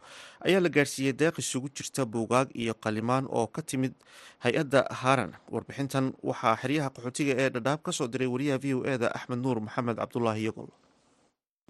ayaa 0.48 0.62
la 0.62 0.70
gaarsiiyey 0.70 1.14
deeq 1.22 1.36
isugu 1.44 1.70
jirta 1.78 2.06
buugaag 2.06 2.48
iyo 2.56 2.74
qalimaan 2.84 3.26
oo 3.30 3.48
ka 3.48 3.62
timid 3.62 3.94
hay'adda 4.46 4.86
haran 5.02 5.32
warbixintan 5.52 6.14
waxaa 6.24 6.56
xeryaha 6.62 6.90
qaxootiga 6.96 7.34
ee 7.44 7.50
dhadhaab 7.50 7.80
ka 7.84 7.92
soo 7.92 8.08
diray 8.08 8.28
wariyaha 8.28 8.60
v 8.64 8.74
o 8.74 8.84
e 8.86 8.98
da 8.98 9.08
axmed 9.18 9.40
nuur 9.44 9.60
maxamed 9.60 9.98
cabdulaahi 9.98 10.44
yogol 10.48 10.70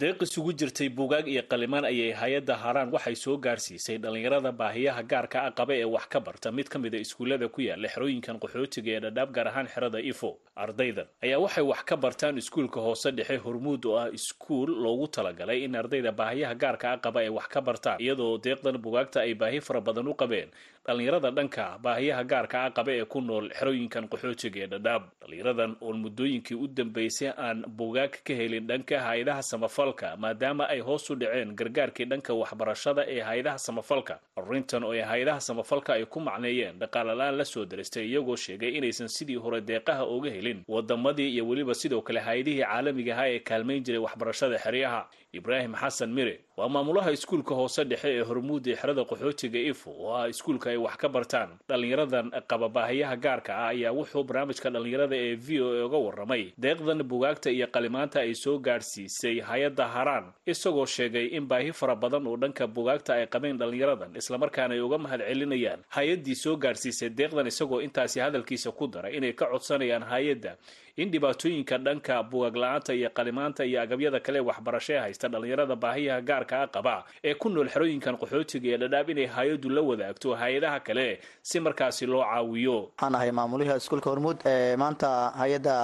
deeq 0.02 0.22
isugu 0.26 0.52
jirtay 0.60 0.90
buugaag 0.98 1.28
iyo 1.28 1.42
qalimaan 1.52 1.86
ayay 1.86 2.12
hay'adda 2.14 2.56
haraan 2.64 2.92
waxay 2.94 3.16
soo 3.16 3.38
gaarsiisay 3.46 3.98
dhallinyarada 4.04 4.52
baahiyaha 4.62 5.02
gaarka 5.12 5.38
ah 5.48 5.52
qaba 5.60 5.74
ee 5.76 5.84
wax 5.96 6.06
ka 6.14 6.20
barta. 6.20 6.52
Mid 6.52 6.68
ka 6.70 6.78
mid 6.80 6.94
a 6.96 7.00
iskuullada 7.06 7.48
ku 7.50 7.62
yaalla 7.62 7.88
xerooyinkan 7.94 8.38
qaxootiga 8.44 8.92
ee 8.96 9.00
dhadhaab 9.06 9.32
gaar 9.38 9.48
ahaan 9.52 9.68
xerada 9.74 10.00
ifo 10.12 10.30
ardaydan 10.56 11.08
ayaa 11.26 11.40
waxay 11.46 11.64
wax 11.72 11.82
ka 11.90 11.96
bartaan 11.98 12.38
iskuulka 12.38 12.80
hoose 12.86 13.12
dhexe. 13.18 13.38
Hormuud 13.46 13.86
oo 13.86 13.98
ah 14.04 14.08
iskuul 14.14 14.70
loogu 14.84 15.08
talagalay 15.08 15.64
in 15.66 15.76
ardayda 15.76 16.12
baahiyaha 16.12 16.56
gaarka 16.64 16.88
ah 16.94 16.98
qaba 17.06 17.20
ay 17.26 17.30
wax 17.40 17.48
ka 17.56 17.62
bartaan 17.62 17.98
iyadoo 18.00 18.38
deeqdan 18.38 18.78
buugaagta 18.78 19.20
ay 19.26 19.34
baahi 19.34 19.60
fara 19.62 19.82
badan 19.82 20.08
u 20.08 20.14
qabeen 20.14 20.50
dhallinyarada 20.88 21.32
dhanka 21.32 21.78
baahiyaha 21.84 22.24
gaarka 22.24 22.58
ah 22.66 22.72
qaba 22.72 22.92
ee 22.94 23.06
ku 23.06 23.22
nool 23.22 23.50
xerooyinkan 23.60 24.08
qaxootiga 24.10 24.60
ee 24.64 24.68
dhadhaab. 24.74 25.04
Dhallinyaradan 25.22 25.76
oon 25.82 25.98
muddooyinkii 26.04 26.56
u 26.58 26.68
dambeysay 26.68 27.30
aan 27.38 27.64
buugaag 27.78 28.14
ka 28.28 28.34
helin 28.34 28.68
dhanka 28.68 29.00
hay'adaha 29.08 29.42
samafalka 29.42 30.16
maadaama 30.18 30.66
ay 30.70 30.80
hoos 30.80 31.10
u 31.10 31.16
dhaceen 31.16 31.56
gargaarkii 31.56 32.06
dhanka 32.06 32.34
waxbarashada 32.34 33.06
ee 33.08 33.22
hay'adaha 33.22 33.58
samafalka. 33.58 34.20
Arrintan 34.38 34.84
oo 34.84 34.92
ay 34.92 35.02
hay'adaha 35.02 35.40
samafalka 35.40 35.94
ay 35.94 36.06
ku 36.06 36.20
macneeyeen 36.20 36.80
dhaqaalalaan 36.80 37.38
la 37.38 37.46
soo 37.46 37.66
daristay 37.66 38.08
iyagoo 38.10 38.36
sheegay 38.36 38.78
inaysan 38.78 39.08
sidii 39.08 39.36
hore 39.36 39.62
deeqaha 39.62 40.06
uga 40.08 40.30
helin. 40.30 40.64
Wadamadii 40.68 41.30
iyo 41.36 41.48
weliba 41.48 41.74
sidoo 41.74 42.02
kale 42.02 42.20
hay'adihii 42.20 42.64
caalamiga 42.66 43.14
ahaa 43.14 43.30
ee 43.30 43.40
kaalmayn 43.40 43.84
jiray 43.84 44.02
waxbarashada 44.02 44.58
xeryaha. 44.58 45.08
Ibraahim 45.34 45.76
xasan 45.76 46.10
mire 46.14 46.40
waa 46.60 46.68
maamulaha 46.70 47.12
iskuulka 47.12 47.56
hoose 47.56 47.84
dhexe 47.90 48.10
ee 48.18 48.22
hormuud 48.30 48.68
ee 48.68 48.76
xerada 48.76 49.02
qaxootiga 49.12 49.60
ifo 49.72 49.90
oo 50.00 50.14
ah 50.20 50.28
iskuulka 50.30 50.70
ay 50.72 50.78
wax 50.86 50.96
ka 51.02 51.08
bartaan. 51.10 51.50
Dhallinyaradan 51.70 52.32
qaba 52.52 52.68
baahiyaha 52.70 53.16
gaarka 53.26 53.52
ah 53.56 53.68
ayaa 53.74 53.92
wuxuu 53.98 54.24
barnaamijka 54.30 54.70
dhallinyarada 54.76 55.16
ee 55.26 55.36
v 55.46 55.62
o 55.62 55.68
a 55.82 55.86
uga 55.88 55.98
warramay 56.06 56.44
deeqdan 56.66 57.04
bugaagta 57.12 57.50
iyo 57.56 57.68
qalimaanta 57.76 58.20
ay 58.26 58.34
soo 58.44 58.58
gaadhsiisay 58.68 59.40
hay'adda 59.50 59.86
haraan 59.96 60.26
isagoo 60.54 60.86
sheegay 60.96 61.26
in 61.38 61.46
baahi 61.52 61.72
fara 61.82 61.96
badan 61.96 62.28
oo 62.28 62.36
dhanka 62.44 62.68
bugaagta 62.68 63.12
ay 63.20 63.28
qabeen 63.36 63.58
dhallinyaradan 63.62 64.16
islamarkaana 64.22 64.74
ay 64.76 64.82
uga 64.88 64.98
mahad 65.06 65.22
celinayaan. 65.30 65.80
Hay'addii 65.96 66.36
soo 66.44 66.56
gaadhsiisay 66.66 67.10
deeqdan 67.20 67.48
isagoo 67.54 67.80
intaasi 67.88 68.20
hadalkiisa 68.26 68.72
ku 68.72 68.88
daray 68.88 69.16
inay 69.18 69.34
ka 69.34 69.46
codsanayaan 69.54 70.04
hay'adda 70.12 70.58
in 71.04 71.10
dhibaatooyinka 71.14 71.78
dhanka 71.86 72.16
bugaag 72.32 72.56
la'aanta 72.64 72.92
iyo 73.00 73.10
qalimaanta 73.18 73.64
iyo 73.70 73.80
agabyada 73.86 74.20
kale 74.26 74.40
waxbarasho 74.50 74.94
ee 74.96 75.00
haysta 75.06 75.28
dhallinyarada 75.34 75.76
baahiyaha 75.84 76.22
gaarka 76.30 76.56
a 76.64 76.68
qaba 76.76 76.96
ee 77.30 77.34
ku 77.42 77.48
nool 77.56 77.70
xerooyinkan 77.74 78.16
qaxootiga 78.22 78.68
ee 78.74 78.78
dhadhaab 78.84 79.10
inay 79.14 79.28
hay'addu 79.38 79.70
la 79.78 79.82
wadaagto 79.90 80.36
hay'adaha 80.42 80.80
kale 80.88 81.08
si 81.50 81.58
markaasi 81.68 82.06
loo 82.14 82.24
caawiyo. 82.32 82.78
Waxaan 82.92 83.16
ahay 83.20 83.32
maamuliha 83.40 83.76
iskuulka 83.82 84.10
hormuud 84.14 84.38
maanta 84.84 85.10
hay'adda 85.42 85.76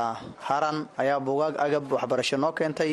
haran 0.50 0.78
ayaa 1.04 1.20
bugaag 1.28 1.56
agab 1.66 1.92
waxbarasho 1.98 2.38
noo 2.44 2.52
keentay 2.60 2.92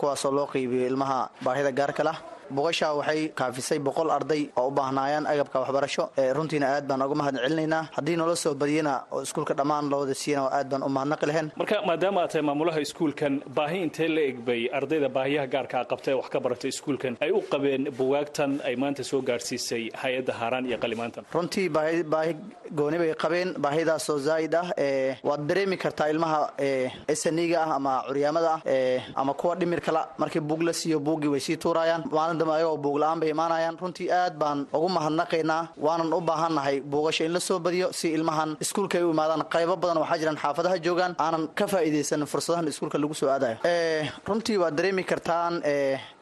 kuwaasoo 0.00 0.32
loo 0.38 0.46
qeybiyo 0.54 0.86
ilmaha 0.90 1.18
baahida 1.46 1.72
gaarka 1.80 2.02
lah 2.08 2.16
bugasha 2.56 2.88
waxay 2.98 3.20
kaafisay 3.40 3.78
boqol 3.86 4.10
arday 4.16 4.42
oo 4.60 4.68
u 4.68 4.70
baahnaayaan 4.78 5.26
agabka 5.32 5.56
waxbarasho 5.62 6.04
runtiina 6.36 6.66
aad 6.76 6.86
baan 6.90 7.02
uga 7.06 7.14
mahad 7.20 7.36
celinaynaa 7.44 7.82
haddii 7.96 8.16
noola 8.20 8.36
soo 8.44 8.54
badiyana 8.62 8.94
oo 9.12 9.22
iskuulka 9.26 9.54
dhammaan 9.60 9.88
loo 9.92 10.00
wada 10.04 10.14
siiyana 10.22 10.48
aad 10.58 10.68
baan 10.72 10.82
u 10.82 10.88
mahadnaqi 10.96 11.26
lahayn. 11.30 11.48
Marka 11.60 11.76
maadaama 11.88 12.20
aad 12.24 12.30
tahay 12.32 12.44
maamulaha 12.50 12.80
iskuulkan 12.86 13.34
baahi 13.58 13.78
intee 13.86 14.08
la 14.16 14.20
eg 14.30 14.38
bay 14.48 14.60
ardayda 14.78 15.08
baahiyaha 15.16 15.46
gaarka 15.54 15.76
a 15.80 15.84
qabta 15.92 16.08
ee 16.12 16.14
wax 16.20 16.28
ka 16.34 16.38
barata 16.44 16.66
iskuulkan? 16.72 17.12
Ay 17.24 17.30
u 17.30 17.40
qabeen 17.52 17.82
bugaagtan 17.98 18.50
ay 18.68 18.74
maanta 18.82 19.02
soo 19.10 19.20
gaadhsiisay 19.28 19.84
hay'adda 20.02 20.32
haaraan 20.40 20.66
iyo 20.70 20.78
qalimaantan. 20.84 21.24
Runtii 21.34 21.68
baahi 22.14 22.32
gooni 22.78 22.98
bay 23.02 23.10
qabeen. 23.24 23.48
Baahidaasoo 23.64 24.18
zaa'id 24.28 24.54
ah 24.62 24.66
waad 25.28 25.42
dareemi 25.48 25.76
kartaa 25.84 26.08
ilmaha 26.12 26.40
esaniga 27.14 27.58
ah 27.64 27.74
ama 27.78 27.92
curyaamada 28.08 28.52
ah 28.54 29.00
ama 29.20 29.32
kuwa 29.40 29.54
dhimirkala 29.60 30.02
markii 30.18 30.40
buug 30.50 30.62
la 30.68 30.72
siiyo 30.72 30.98
buuggii 31.06 31.28
way 31.34 31.40
sii 31.46 31.56
tuurayaan 32.44 32.56
ayagoo 32.60 32.76
buugla-aan 32.82 33.20
bay 33.20 33.30
imaanayaan. 33.30 33.76
Runtii 33.80 34.10
aad 34.10 34.34
baan 34.38 34.66
ugu 34.72 34.88
mahadnaqaynaa 34.88 35.68
waanan 35.76 36.12
u 36.12 36.20
baahannahay 36.20 36.80
buugasha 36.80 37.24
in 37.24 37.32
la 37.32 37.40
soo 37.40 37.58
badiyo 37.58 37.92
si 37.92 38.08
ilmahan 38.12 38.56
iskuulka 38.60 38.98
ay 38.98 39.04
u 39.04 39.10
imaadaan. 39.10 39.42
Qaybo 39.48 39.76
badan 39.76 39.98
waxaa 40.02 40.18
jiraan 40.18 40.36
xaafadaha 40.36 40.78
joogaan 40.84 41.14
aanan 41.18 41.48
ka 41.54 41.66
faa'iidaysanin 41.66 42.26
fursadahan 42.26 42.68
iskuulka 42.68 42.98
lagu 42.98 43.14
soo 43.14 43.28
aadayo. 43.28 43.56
Runtii 44.28 44.56
waad 44.58 44.74
dareemi 44.76 45.04
kartaan 45.04 45.62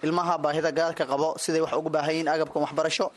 ilmaha 0.02 0.38
baahida 0.38 0.71
gaarka 0.73 1.05
qabo 1.07 1.35
siday 1.38 1.61
wax 1.61 1.73
ugu 1.73 1.91
baahan 1.91 2.12
yihiin 2.14 2.29
agabkan 2.29 2.62
waxbarasho. 2.62 3.11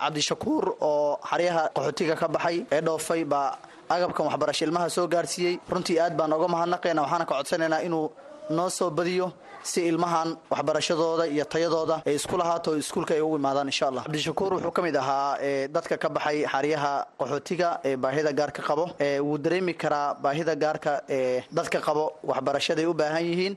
Cabdishakuur 0.00 0.64
oo 0.80 1.18
xaryaha 1.30 1.62
qaxootiga 1.76 2.14
ka 2.16 2.28
baxay 2.28 2.64
ee 2.72 2.80
dhoofay 2.80 3.24
baa 3.24 3.56
agabkan 3.88 4.26
waxbarasho 4.26 4.64
ilmaha 4.64 4.88
soo 4.90 5.06
gaarsiiyey. 5.08 5.58
Runtii 5.70 5.98
aad 6.00 6.16
baan 6.16 6.32
uga 6.32 6.48
mahadnaqaynaa 6.48 7.02
waxaana 7.04 7.24
ka 7.26 7.34
codsanaynaa 7.38 7.82
inuu 7.86 8.10
noo 8.50 8.68
soo 8.70 8.90
badiyo 8.90 9.32
si 9.62 9.80
ilmahan 9.88 10.36
waxbarashadooda 10.50 11.26
iyo 11.26 11.44
tayadooda 11.44 12.02
ay 12.06 12.14
isku 12.14 12.36
lahaato 12.38 12.76
iskuulka 12.76 13.14
ay 13.14 13.20
ugu 13.20 13.36
imaadaan 13.36 13.68
insha 13.68 13.88
allah. 13.88 14.02
Cabdishakuur 14.04 14.52
wuxuu 14.54 14.70
ka 14.76 14.82
mid 14.82 14.96
ahaa 14.96 15.36
dadka 15.68 15.96
ka 15.98 16.08
baxay 16.08 16.44
xaryaha 16.46 16.92
qaxootiga 17.20 17.80
ee 17.84 17.96
baahida 17.96 18.32
gaarka 18.32 18.62
qabo. 18.62 18.84
Wuu 19.26 19.38
dareemi 19.38 19.74
karaa 19.74 20.14
baahida 20.14 20.54
gaarka 20.56 21.02
ee 21.08 21.42
dadka 21.52 21.80
qabo 21.80 22.04
waxbarashaday 22.30 22.86
u 22.86 22.94
baahan 22.94 23.24
yihiin. 23.30 23.54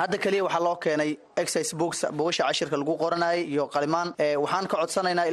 Hadda 0.00 0.18
keliya 0.18 0.44
waxaa 0.44 0.60
loo 0.66 0.76
keenay 0.76 1.10
exercise 1.36 1.72
books 1.80 2.04
bugasha 2.18 2.44
cashirka 2.48 2.76
lagu 2.76 2.94
qoranayay 3.02 3.40
iyo 3.52 3.64
qalimaan. 3.74 4.08
Waxaan 4.44 4.66
ka 4.70 4.76
codsanaynaa 4.82 5.26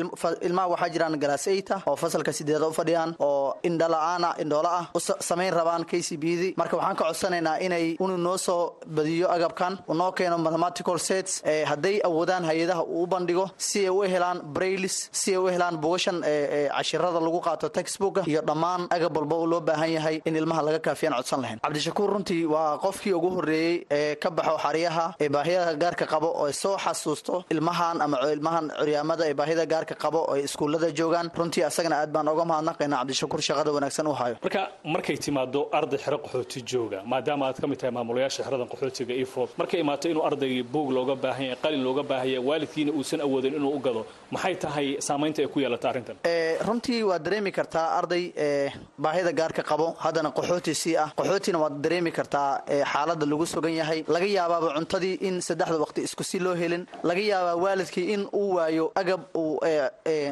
ilmaha 0.47 0.67
waxaa 0.73 0.89
jiraan 0.93 1.19
galaaseyta 1.23 1.81
oo 1.87 1.95
fasalka 1.95 2.31
sideeda 2.33 2.67
u 2.67 2.71
fadhiyaan 2.79 3.15
oo 3.19 3.57
indhala-aana 3.63 4.29
indhoola 4.43 4.71
ah 4.79 4.85
u 4.95 4.99
samayn 4.99 5.51
rabaan 5.59 5.83
k 5.89 6.01
c 6.01 6.15
b 6.17 6.23
d. 6.39 6.53
Marka 6.57 6.77
waxaan 6.77 6.95
ka 6.95 7.03
codsanaynaa 7.09 7.57
inay 7.65 7.95
unu 7.99 8.17
noo 8.17 8.37
soo 8.37 8.76
badiyo 8.85 9.27
agabkan. 9.31 9.77
Noo 9.87 10.11
keeno 10.11 10.37
mathematical 10.37 10.97
sets 10.99 11.41
hadday 11.71 11.99
awoodaan 12.03 12.43
hay'adaha 12.49 12.83
uu 12.83 13.05
bandhigo 13.07 13.45
si 13.57 13.79
ay 13.85 13.89
u 13.89 14.01
helaan 14.13 14.41
brailis 14.55 15.09
si 15.11 15.31
ay 15.31 15.37
u 15.37 15.47
helaan 15.47 15.77
bugashan 15.83 16.21
cashirada 16.77 17.19
lagu 17.19 17.39
qaato 17.47 17.69
textbooka 17.69 18.21
iyo 18.27 18.41
dhammaan 18.41 18.87
agab 18.89 19.17
walba 19.17 19.35
loo 19.51 19.59
baahan 19.61 19.91
yahay 19.97 20.21
in 20.25 20.35
ilmaha 20.35 20.61
laga 20.67 20.79
kaafiyaan 20.79 21.15
codsan 21.17 21.41
lahayn. 21.41 21.59
Cabdishakuur 21.65 22.09
runtii 22.13 22.45
waa 22.45 22.77
qofkii 22.85 23.13
ugu 23.13 23.29
horreeyey 23.35 23.85
ee 23.91 24.15
ka 24.15 24.29
baxo 24.29 24.57
xaryaha 24.65 25.05
ee 25.19 25.29
baahiyada 25.29 25.73
gaarka 25.83 26.05
qabo 26.13 26.27
oo 26.41 26.51
soo 26.51 26.77
xasuusto 26.77 27.43
ilmahan 27.49 28.01
ama 28.01 28.17
ilmahan 28.35 28.65
curyaamada 28.79 29.23
ee 29.29 29.33
baahida 29.33 29.65
gaarka 29.65 29.95
qabo 29.95 30.19
oo 30.29 30.35
iskuullada 30.35 30.91
joogaan. 30.99 31.31
Runtii 31.39 31.63
asagana 31.69 31.95
aad 32.01 32.11
baan 32.15 32.27
uga 32.33 32.45
mahadnaqaynaa 32.51 32.99
cabdishakuur 33.01 33.41
shaqada 33.47 33.71
wanaagsan 33.75 34.07
u 34.07 34.13
hayo 34.19 34.35
marka 34.43 34.61
markay 34.93 35.17
timaado 35.25 35.61
arday 35.79 35.99
xero 36.05 36.17
qaxooti 36.25 36.59
jooga 36.71 36.99
maadaama 37.11 37.43
aad 37.49 37.57
ka 37.61 37.67
mid 37.71 37.77
tahay 37.81 37.91
maamulayaasha 37.97 38.43
xeradan 38.67 38.89
qaxootiga 38.91 39.13
ifo 39.23 39.47
markay 39.57 39.79
imaato 39.81 40.09
inuu 40.09 40.23
ardaygii 40.29 40.63
buug 40.63 40.91
looga 40.91 41.15
baahan 41.15 41.45
yahay 41.45 41.57
qalin 41.63 41.83
looga 41.83 42.03
baahan 42.03 42.27
yahay 42.29 42.45
waalidkiina 42.49 42.91
uusan 42.91 43.21
awoodin 43.21 43.53
inuu 43.55 43.73
u 43.75 43.79
gado 43.79 44.05
maxay 44.31 44.55
tahay 44.55 44.87
saamaynta 45.07 45.41
ay 45.41 45.47
ku 45.47 45.59
yeelata 45.59 45.89
arrintan? 45.89 46.15
Runtii 46.67 47.03
waad 47.03 47.23
dareemi 47.23 47.51
kartaa 47.51 47.87
arday 47.99 48.23
baahida 48.97 49.31
gaarka 49.31 49.63
qabo. 49.63 49.95
Haddana 49.99 50.31
qaxooti 50.31 50.73
sii 50.75 50.95
ah. 50.97 51.09
Qaxootina 51.17 51.57
waad 51.59 51.81
dareemi 51.83 52.11
kartaa 52.11 52.61
xaaladda 52.91 53.25
lagu 53.25 53.45
sugan 53.45 53.73
yahay. 53.73 54.03
Laga 54.07 54.25
yaabaaba 54.25 54.73
cuntadii 54.77 55.15
in 55.27 55.41
saddexda 55.41 55.77
waqti 55.83 56.01
isku 56.07 56.23
si 56.23 56.39
loo 56.39 56.55
helin. 56.55 56.85
Laga 57.03 57.21
yaabaa 57.21 57.55
waalidkii 57.63 58.05
in 58.13 58.27
uu 58.33 58.55
waayo 58.55 58.91
agab 58.95 59.21
uu 59.35 59.59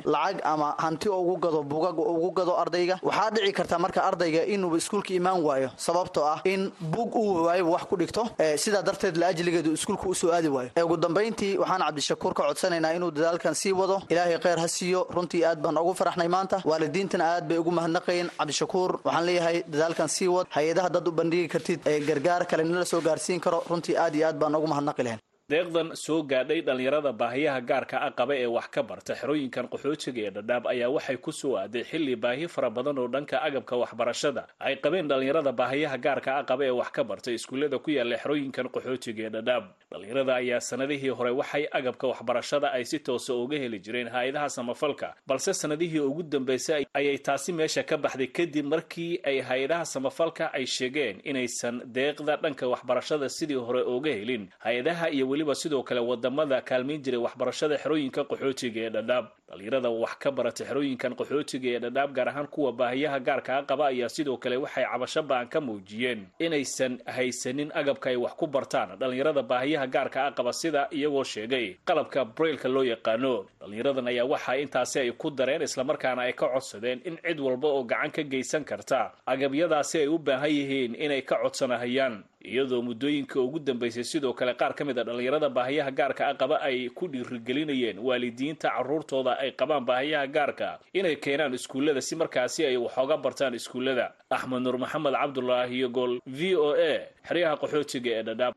lacag 0.05 0.41
ama 0.43 0.75
hanti 0.77 1.09
ugu 1.09 1.37
gado 1.37 1.63
bugag 1.63 1.97
ugu 1.99 2.31
gado 2.31 2.53
ardayga. 2.57 2.99
Waxaa 3.03 3.29
dhici 3.31 3.53
karta 3.53 3.79
marka 3.79 4.01
ardayga 4.03 4.45
inuu 4.45 4.75
iskuulka 4.77 5.13
imaan 5.13 5.41
waayo 5.43 5.69
sababtoo 5.77 6.25
ah 6.33 6.41
in 6.45 6.71
bug 6.79 7.15
uu 7.15 7.43
waayo 7.45 7.69
wax 7.71 7.83
ku 7.89 7.95
dhigto 7.97 8.23
sidaa 8.63 8.81
darteed 8.87 9.15
laajligeedu 9.17 9.71
iskuulka 9.77 10.07
u 10.09 10.15
soo 10.15 10.31
aadi 10.37 10.47
waayo. 10.55 10.69
Ugu 10.85 10.97
dambayntii 10.97 11.57
waxaan 11.57 11.81
cabdishakuur 11.87 12.33
ka 12.33 12.43
codsanaynaa 12.49 12.93
inuu 12.97 13.11
dadaalkan 13.11 13.55
sii 13.61 13.71
wado. 13.81 14.01
Ilaahay 14.09 14.37
kheyr 14.45 14.59
ha 14.59 14.67
siiyo. 14.67 15.07
Runtii 15.15 15.43
aad 15.45 15.59
baan 15.65 15.77
ugu 15.77 15.93
faraxnay 15.99 16.27
maanta. 16.35 16.61
Waalidiintana 16.65 17.25
aad 17.35 17.47
bay 17.49 17.57
ugu 17.57 17.71
mahadnaqayeen 17.71 18.29
cabdishakuur 18.39 18.91
waxaan 19.05 19.25
leeyahay 19.29 19.63
dadaalkan 19.73 20.07
sii 20.17 20.27
wad. 20.35 20.47
Hay'adaha 20.57 20.89
dad 20.95 21.07
u 21.07 21.11
bandhigi 21.11 21.47
kartid 21.53 21.79
ee 21.91 21.99
gargaar 22.09 22.45
kale 22.47 22.63
nala 22.63 22.85
soo 22.85 23.01
gaarsiin 23.01 23.39
karo. 23.39 23.63
Runtii 23.69 23.97
aad 23.97 24.15
iyo 24.15 24.27
aad 24.27 24.37
baan 24.41 24.55
ugu 24.55 24.67
mahadnaqi 24.73 25.03
lahayn 25.03 25.19
deeqdan 25.49 25.91
soo 25.95 26.23
gaadhay 26.25 26.61
dhallinyarada 26.65 27.11
baahiyaha 27.13 27.59
gaarka 27.69 27.97
a 28.01 28.09
qaba 28.19 28.33
ee 28.35 28.47
wax 28.49 28.67
ka 28.73 28.81
barta 28.83 29.13
xerooyinkan 29.13 29.67
qaxootiga 29.69 30.21
ee 30.27 30.31
dhadhaab 30.37 30.65
ayaa 30.73 30.89
waxay 30.89 31.17
ku 31.21 31.31
soo 31.31 31.53
aaday 31.57 31.83
xilli 31.83 32.15
baahi 32.15 32.47
fara 32.49 32.69
badan 32.73 32.97
oo 32.97 33.07
dhanka 33.07 33.37
agabka 33.47 33.77
waxbarashada. 33.77 34.47
Ay 34.59 34.75
qabeen 34.81 35.07
dhallinyarada 35.07 35.51
baahiyaha 35.53 35.97
gaarka 36.01 36.31
a 36.39 36.43
qaba 36.49 36.65
ee 36.65 36.71
wax 36.73 36.89
ka 36.97 37.03
barta 37.03 37.29
iskuullada 37.31 37.77
ku 37.77 37.91
yaalla 37.93 38.17
xerooyinkan 38.17 38.65
qaxootiga 38.73 39.21
ee 39.25 39.29
dhadhaab. 39.29 39.63
Dhallinyarada 39.91 40.33
ayaa 40.41 40.59
sanadihii 40.69 41.13
hore 41.13 41.29
waxay 41.37 41.67
agabka 41.71 42.07
waxbarashada 42.07 42.73
ay 42.73 42.83
si 42.85 42.97
toosa 42.99 43.33
uga 43.37 43.57
heli 43.61 43.79
jireen 43.85 44.09
hay'adaha 44.09 44.49
samafalka 44.49 45.13
balse 45.29 45.53
sanadihii 45.53 45.99
ugu 46.09 46.23
dambeysay 46.23 46.85
ayay 46.97 47.17
taasi 47.21 47.53
meesha 47.53 47.83
ka 47.83 47.97
baxday 47.97 48.27
kadib 48.33 48.65
markii 48.65 49.21
ay 49.23 49.37
hay'adaha 49.45 49.85
samafalka 49.85 50.49
ay 50.57 50.65
sheegeen 50.65 51.21
inaysan 51.23 51.85
deeqda 51.85 52.41
dhanka 52.41 52.65
waxbarashada 52.67 53.29
sidii 53.29 53.61
hore 53.61 53.85
uga 53.85 54.09
helin. 54.09 54.49
Hay'adaha 54.65 55.09
iyo 55.13 55.34
weliba 55.35 55.51
sidoo 55.55 55.83
kale 55.83 55.99
waddamada 55.99 56.61
kaalmayn 56.63 57.01
jiray 57.03 57.19
waxbarashada 57.19 57.75
xerooyinka 57.83 58.23
qaxootiga 58.23 58.81
ee 58.87 58.89
dhadhaab. 58.95 59.25
Dhallinyarada 59.49 59.89
wax 60.03 60.15
ka 60.23 60.31
barata 60.31 60.63
xerooyinkan 60.69 61.11
qaxootiga 61.19 61.67
ee 61.75 61.79
dhadhaab 61.83 62.13
gaar 62.15 62.29
ahaan 62.31 62.47
kuwa 62.47 62.71
baahiyaha 62.71 63.19
gaarka 63.19 63.51
a 63.57 63.63
qaba 63.69 63.85
ayaa 63.91 64.09
sidoo 64.15 64.37
kale 64.37 64.55
waxay 64.63 64.85
cabasho 64.91 65.21
ba'an 65.31 65.47
ka 65.53 65.59
muujiyeen 65.61 66.21
inaysan 66.39 66.93
haysanin 67.15 67.69
agabka 67.75 68.09
ay 68.09 68.15
wax 68.15 68.33
ku 68.39 68.47
bartaan. 68.47 68.95
Dhallinyarada 68.99 69.43
baahiyaha 69.43 69.87
gaarka 69.95 70.19
a 70.27 70.31
qaba 70.31 70.53
sida 70.53 70.87
iyagoo 70.91 71.23
sheegay 71.23 71.75
qalabka 71.85 72.23
brailka 72.25 72.69
loo 72.69 72.83
yaqaano. 72.87 73.33
Dhallinyaradan 73.59 74.07
ayaa 74.07 74.25
waxa 74.25 74.55
intaasi 74.63 74.99
ay 75.03 75.11
ku 75.11 75.29
dareen 75.35 75.61
islamarkaana 75.67 76.21
ay 76.25 76.33
ka 76.33 76.47
codsadeen 76.47 77.01
in 77.03 77.17
cid 77.27 77.39
walba 77.39 77.67
oo 77.67 77.83
gacan 77.83 78.11
ka 78.15 78.23
geysan 78.23 78.63
karta 78.63 79.11
agabyadaasi 79.27 79.99
ay 79.99 80.07
u 80.07 80.17
baahan 80.17 80.49
yihiin 80.57 80.95
inay 80.95 81.21
ka 81.27 81.35
codsanahayaan 81.43 82.23
iyadoo 82.53 82.81
muddooyinka 82.87 83.39
ugu 83.41 83.59
dambeysay 83.59 84.03
sidoo 84.03 84.33
kale 84.33 84.53
qaar 84.61 84.73
ka 84.77 84.85
mid 84.85 84.97
a 84.99 85.03
dhallinyarada 85.03 85.49
baahiyaha 85.49 85.91
gaarka 85.99 86.23
a 86.27 86.33
qaba 86.41 86.55
ay 86.67 86.89
ku 86.89 87.07
dhiirigelinayeen 87.07 87.99
waalidiinta 88.07 88.69
carruurtooda 88.75 89.37
ay 89.43 89.51
qabaan 89.61 89.85
baahiyaha 89.89 90.27
gaarka 90.37 90.69
inay 90.93 91.15
keenaan 91.15 91.53
iskuullada 91.59 92.01
si 92.01 92.15
markaasi 92.15 92.65
ay 92.65 92.77
waxooga 92.77 93.17
bartaan 93.17 93.53
iskuullada. 93.59 94.07
Axmed 94.29 94.61
nuur 94.61 94.77
maxamed 94.77 95.13
cabdulaahi 95.13 95.75
iyo 95.79 95.89
gool 95.89 96.13
v 96.27 96.55
o 96.55 96.69
a 96.73 96.91
xeryaha 97.27 97.55
qaxootiga 97.61 98.11
ee 98.19 98.23
dhadhaab. 98.29 98.53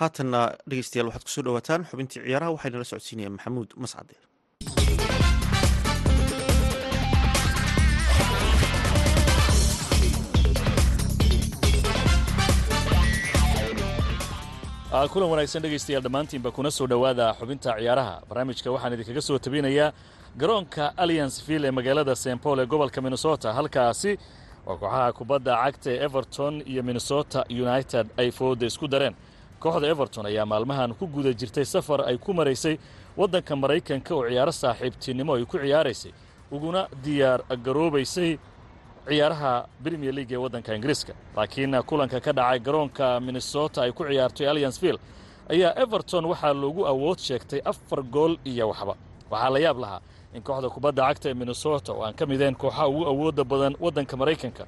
Haatanna 0.00 0.40
dhegeystayaal 0.68 1.08
waxaad 1.08 1.24
ku 1.26 1.30
soo 1.36 1.42
dhawaataan 1.48 1.82
xubintii 1.90 2.22
ciyaaraha 2.26 2.54
waxaynala 2.56 2.84
socodsiinayaan 2.84 3.34
maxamuud 3.38 3.70
mascade 3.82 4.14
kulan 14.90 15.28
wanaagsan 15.30 15.62
dhegaystayaal 15.62 16.02
dhammaantiinba 16.02 16.50
kuna 16.50 16.70
soo 16.70 16.86
dhowaada 16.86 17.34
xubinta 17.38 17.72
ciyaaraha. 17.78 18.14
Barnaamijka 18.28 18.70
waxaan 18.72 18.92
idinkaga 18.94 19.20
soo 19.20 19.38
tabinayaa 19.38 19.92
garoonka 20.38 20.92
allianceville 20.96 21.68
ee 21.68 21.70
magaalada 21.70 22.14
st 22.16 22.40
paul 22.42 22.58
ee 22.58 22.66
gobolka 22.66 23.00
minnesota 23.00 23.52
halkaasi 23.52 24.18
oo 24.66 24.76
kooxaha 24.76 25.12
kubadda 25.12 25.52
cagta 25.64 25.90
ee 25.92 26.04
everton 26.06 26.62
iyo 26.66 26.82
minnesota 26.82 27.44
united 27.50 28.06
ay 28.16 28.30
fooda 28.30 28.66
isku 28.66 28.88
dareen. 28.88 29.14
Kooxda 29.60 29.86
everton 29.88 30.26
ayaa 30.26 30.46
maalmahan 30.46 30.94
ku 30.94 31.06
guda 31.06 31.32
jirtay 31.32 31.64
safar 31.64 32.00
ay 32.08 32.16
ku 32.18 32.32
maraysay 32.34 32.78
waddanka 33.16 33.56
maraykanka 33.56 34.14
oo 34.14 34.24
ciyaaro 34.28 34.52
saaxiibtinimo 34.52 35.34
ay 35.34 35.44
ku 35.44 35.58
ciyaaraysay 35.58 36.12
uguna 36.50 36.88
diyaar 37.04 37.40
garoobaysay 37.66 38.38
ciyaaraha 39.08 39.52
premier 39.84 40.12
league 40.14 40.32
ee 40.32 40.36
waddanka 40.44 40.74
ingiriiska. 40.74 41.12
Laakiin 41.36 41.72
kulanka 41.88 42.20
ka 42.20 42.32
dhacay 42.32 42.58
garoonka 42.66 43.20
minnesota 43.20 43.82
ay 43.82 43.92
ku 43.92 44.04
ciyaartay 44.04 44.46
allianceville 44.48 44.98
ayaa 45.52 45.72
everton 45.82 46.24
waxaa 46.32 46.52
loogu 46.62 46.82
awood 46.92 47.18
sheegtay 47.18 47.60
afar 47.64 48.02
gool 48.14 48.36
iyo 48.44 48.68
waxba. 48.68 48.94
Waxaa 49.30 49.50
la 49.54 49.58
yaab 49.58 49.78
lahaa 49.78 50.00
in 50.34 50.42
kooxda 50.42 50.68
kubadda 50.74 51.02
cagta 51.08 51.26
ee 51.30 51.34
minnesota 51.34 51.92
oo 51.92 52.02
aan 52.06 52.14
ka 52.14 52.24
mideen 52.26 52.54
kooxaha 52.54 52.88
ugu 52.88 53.04
awoodda 53.12 53.44
badan 53.44 53.74
waddanka 53.80 54.14
maraykanka 54.16 54.64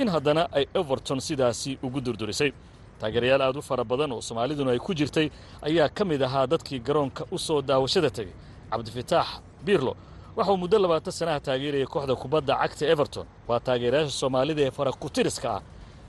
in 0.00 0.08
haddana 0.08 0.42
ay 0.52 0.64
everton 0.74 1.20
sidaasi 1.20 1.78
ugu 1.82 2.00
durdurisay. 2.00 2.52
Taageerayaal 3.00 3.42
aad 3.42 3.56
u 3.56 3.62
fara 3.62 3.84
badan 3.84 4.12
oo 4.12 4.20
soomaaliduna 4.20 4.70
ay 4.70 4.78
ku 4.78 4.94
jirtay 4.94 5.30
ayaa 5.62 5.88
ka 5.88 6.04
mid 6.04 6.22
ahaa 6.22 6.46
dadkii 6.46 6.78
garoonka 6.80 7.24
u 7.32 7.38
soo 7.38 7.62
daawashada 7.62 8.10
tegey 8.10 8.32
cabdifitaax 8.70 9.28
biirlo 9.66 9.96
waxauu 10.36 10.56
muddo 10.62 10.76
labaatan 10.84 11.12
sanaha 11.18 11.40
taageerayay 11.46 11.86
kooxda 11.94 12.14
kubadda 12.22 12.52
cagta 12.62 12.84
everton. 12.92 13.26
Waa 13.48 13.60
taageerayaasha 13.66 14.10
soomaalida 14.20 14.62
ee 14.66 14.70
farakutiriska 14.78 15.48
ah 15.56 15.62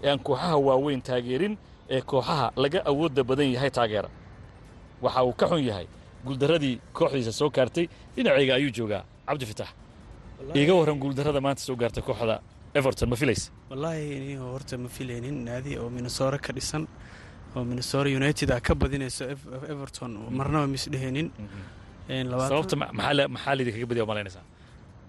ee 0.04 0.10
aan 0.12 0.20
kooxaha 0.28 0.56
waaweyn 0.68 1.02
taageerin 1.10 1.54
ee 1.96 2.02
kooxaha 2.02 2.52
laga 2.64 2.80
awoodda 2.92 3.24
badan 3.30 3.50
yahay 3.56 3.72
taageera. 3.78 4.10
Waxa 5.04 5.24
uu 5.28 5.34
ka 5.34 5.46
xun 5.52 5.64
yahay 5.70 5.88
guuldarradii 6.26 6.76
kooxdiisa 6.98 7.32
soo 7.40 7.50
gaartay 7.50 7.86
dhinacayga 8.16 8.54
ayuu 8.60 8.72
joogaa. 8.78 9.04
Cabdifitaax 9.28 9.70
iiga 10.56 10.74
warran 10.80 11.00
guuldarrada 11.04 11.42
maanta 11.46 11.62
soo 11.68 11.76
gaartay 11.76 12.04
kooxda 12.04 12.36
everton 12.74 13.10
ma 13.10 13.16
filaysa? 13.16 13.52
Wallaahi 13.70 14.20
ni 14.20 14.36
horta 14.36 14.78
ma 14.78 14.90
filaynin. 14.90 15.36
Naadi 15.46 15.78
oo 15.78 15.90
minnesora 15.90 16.38
ka 16.38 16.54
dhisan 16.54 16.88
oo 17.56 17.64
minnesora 17.64 18.10
united 18.10 18.50
a 18.52 18.60
ka 18.62 18.74
badinayso 18.76 19.24
everton 19.74 20.12
marnaba 20.38 20.68
misdheheenin 20.68 21.28
sababta 22.52 22.76
maxaa 23.36 23.56
lidinkaga 23.60 23.86
badiya 23.92 24.06
malaynaysaa 24.12 24.46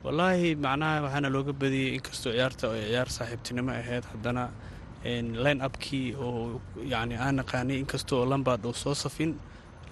wallaahi 0.05 0.48
macnaha 0.66 0.96
waxaana 1.05 1.28
looga 1.37 1.52
badiyey 1.62 1.90
inkastoo 1.98 2.33
ciyaarta 2.37 2.64
ay 2.76 2.83
ciyaar 2.90 3.09
saaxiibtinimo 3.16 3.70
ahayd 3.81 4.05
haddana 4.12 4.42
line 5.44 5.61
upkii 5.68 6.07
oo 6.26 6.61
yani 6.94 7.14
aan 7.24 7.35
naqaanay 7.40 7.76
inkastoo 7.85 8.20
lambard 8.33 8.62
uu 8.70 8.74
soo 8.85 8.94
safin 9.05 9.31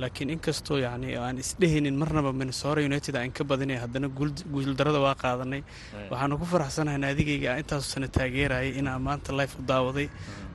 laakiin 0.02 0.30
inkastoo 0.34 0.78
yani 0.86 1.08
aan 1.24 1.36
isdhehaynin 1.44 1.96
marnaba 2.02 2.30
minnesora 2.40 2.80
united 2.90 3.14
aan 3.20 3.32
ka 3.38 3.42
badinay 3.50 3.78
haddana 3.84 4.08
guuldarada 4.54 5.00
waa 5.06 5.14
qaadanay. 5.22 5.62
Waxaanu 6.10 6.34
ku 6.40 6.44
faraxsanahay 6.52 6.98
naadigayga 7.04 7.50
intaasu 7.62 7.86
sana 7.94 8.08
taageerayay 8.16 8.70
inaan 8.80 9.02
maanta 9.08 9.30
life 9.40 9.54
u 9.60 9.62
daawaday. 9.72 10.06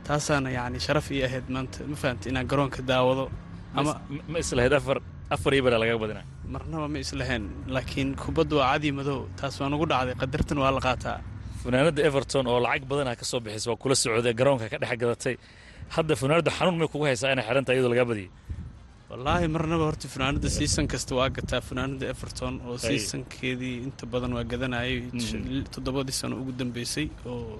Taasaana 0.07 0.49
yani 0.57 0.77
sharaf 0.85 1.07
ii 1.15 1.21
ahayd 1.27 1.45
maanta 1.55 1.77
ma 1.91 1.95
fahamta 2.03 2.25
inaan 2.31 2.47
garoonka 2.51 2.81
daawado. 2.91 3.25
Ama 3.79 3.91
ma 4.31 4.37
islahayd 4.43 4.73
afar 4.79 4.97
afar 5.33 5.51
iyo 5.55 5.63
bara 5.65 5.77
lagaga 5.81 5.99
badina 6.03 6.21
marnaba 6.53 6.87
ma 6.93 6.97
islahayn 7.05 7.43
laakiin 7.75 8.09
kubaddu 8.23 8.55
waa 8.61 8.69
cadi 8.73 8.89
madow 8.99 9.19
taas 9.39 9.55
waa 9.61 9.69
nugu 9.73 9.85
dhacday 9.91 10.15
qadartan 10.21 10.57
waa 10.63 10.71
la 10.77 10.81
qaataa. 10.87 11.17
Funaanadda 11.61 12.01
everton 12.09 12.45
oo 12.51 12.59
lacag 12.65 12.83
badanaa 12.91 13.15
ka 13.19 13.25
soo 13.31 13.39
bixisa 13.45 13.67
waa 13.71 13.79
kula 13.83 13.95
socday 14.03 14.33
garoonka 14.39 14.65
ka 14.73 14.77
dhex 14.81 14.93
gadatay. 15.01 15.35
Hadda 15.95 16.13
funaanadda 16.21 16.51
xanuun 16.57 16.75
may 16.81 16.87
kugu 16.93 17.05
haysaa 17.09 17.31
inay 17.33 17.45
xidhanta 17.47 17.71
iyadoo 17.75 17.91
lagaa 17.93 18.07
badiyay 18.11 18.29
wallaahi 19.15 19.47
marnaba 19.55 19.85
horta 19.89 20.07
funaanadda 20.13 20.49
season 20.57 20.85
kasta 20.93 21.15
waa 21.19 21.29
gataa. 21.37 21.61
Funaanadda 21.69 22.05
everton 22.13 22.53
oo 22.67 22.75
seasonkeedii 22.85 23.75
inta 23.87 24.05
badan 24.13 24.33
waa 24.37 24.43
gadanayay. 24.51 24.95
Toddobadii 25.73 26.15
sano 26.21 26.35
ugu 26.41 26.51
dambeysay 26.59 27.07
oo 27.25 27.59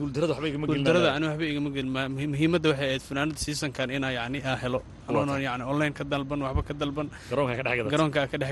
guuldarada 0.00 1.12
ani 1.16 1.26
waxba 1.30 1.44
igama 1.52 1.70
gelin 1.76 1.90
muhiimadda 2.32 2.68
waxay 2.72 2.88
ahayd 2.88 3.02
funaanadda 3.08 3.38
seasonkan 3.46 3.88
inaa 3.96 4.12
yani 4.18 4.38
aa 4.50 4.56
helo. 4.62 4.80
Anoona 5.08 5.38
yani 5.48 5.64
online 5.72 5.92
ka 5.98 6.04
dalban 6.12 6.40
waxba 6.46 6.62
ka 6.68 6.74
dalban. 6.82 7.06
Garoonka 7.30 8.26
ka 8.32 8.36
dhex 8.40 8.50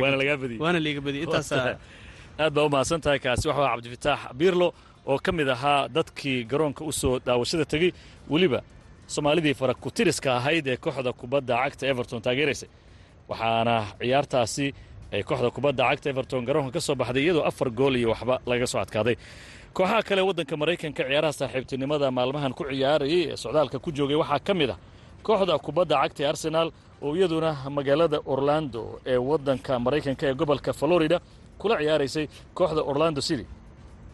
waana 0.65 0.79
liiga 0.87 1.01
badiyay. 1.07 1.25
Intaasaa 1.27 1.79
aad 2.43 2.53
baa 2.57 2.65
u 2.69 2.71
mahadsan 2.75 3.01
tahay 3.05 3.19
kaasi 3.27 3.45
waxaa 3.51 3.69
cabdifitaax 3.75 4.21
biirlo 4.39 4.69
oo 5.11 5.19
ka 5.25 5.31
mid 5.39 5.49
ahaa 5.57 5.89
dadkii 5.97 6.39
garoonka 6.53 6.83
u 6.85 6.93
soo 7.01 7.15
daawashada 7.27 7.65
tegey 7.73 7.91
weliba 8.33 8.61
soomaalidii 9.14 9.55
farakutiriska 9.61 10.29
ahayd 10.38 10.66
ee 10.73 10.77
kooxda 10.85 11.12
kubadda 11.20 11.55
cagta 11.62 11.85
everton 11.92 12.20
taageeraysay. 12.27 12.68
Waxaana 13.31 13.75
ciyaartaasi 14.01 14.66
ay 15.14 15.23
kooxda 15.29 15.51
kubadda 15.57 15.83
cagta 15.90 16.07
everton 16.12 16.42
garoonka 16.49 16.73
ka 16.77 16.81
soo 16.87 16.94
baxday 17.01 17.23
iyadoo 17.27 17.44
afar 17.51 17.68
gool 17.79 17.94
iyo 18.01 18.09
waxba 18.14 18.35
laga 18.51 18.66
soo 18.73 18.81
adkaaday. 18.85 19.16
Kooxaha 19.77 20.03
kale 20.09 20.23
waddanka 20.29 20.55
maraykanka 20.61 21.03
ciyaaraha 21.09 21.33
saaxiibtinimada 21.40 22.07
maalmahan 22.18 22.53
ku 22.59 22.62
ciyaarayay 22.70 23.23
ee 23.33 23.37
socdaalka 23.44 23.79
ku 23.85 23.90
joogay 23.99 24.16
waxaa 24.23 24.38
ka 24.46 24.53
mid 24.61 24.70
ah 24.75 24.79
kooxda 25.27 25.55
kubadda 25.66 25.94
cagta 26.03 26.20
ee 26.25 26.27
arsenaal 26.33 26.68
oo 27.05 27.11
iyaduna 27.18 27.51
magaalada 27.77 28.18
orlando 28.33 28.83
ee 29.12 29.16
waddanka 29.31 29.73
maraykanka 29.85 30.25
ee 30.31 30.35
gobolka 30.40 30.70
florida 30.81 31.18
kula 31.61 31.77
ciyaaraysay 31.83 32.25
kooxda 32.59 32.83
orlando 32.90 33.20
city 33.29 33.44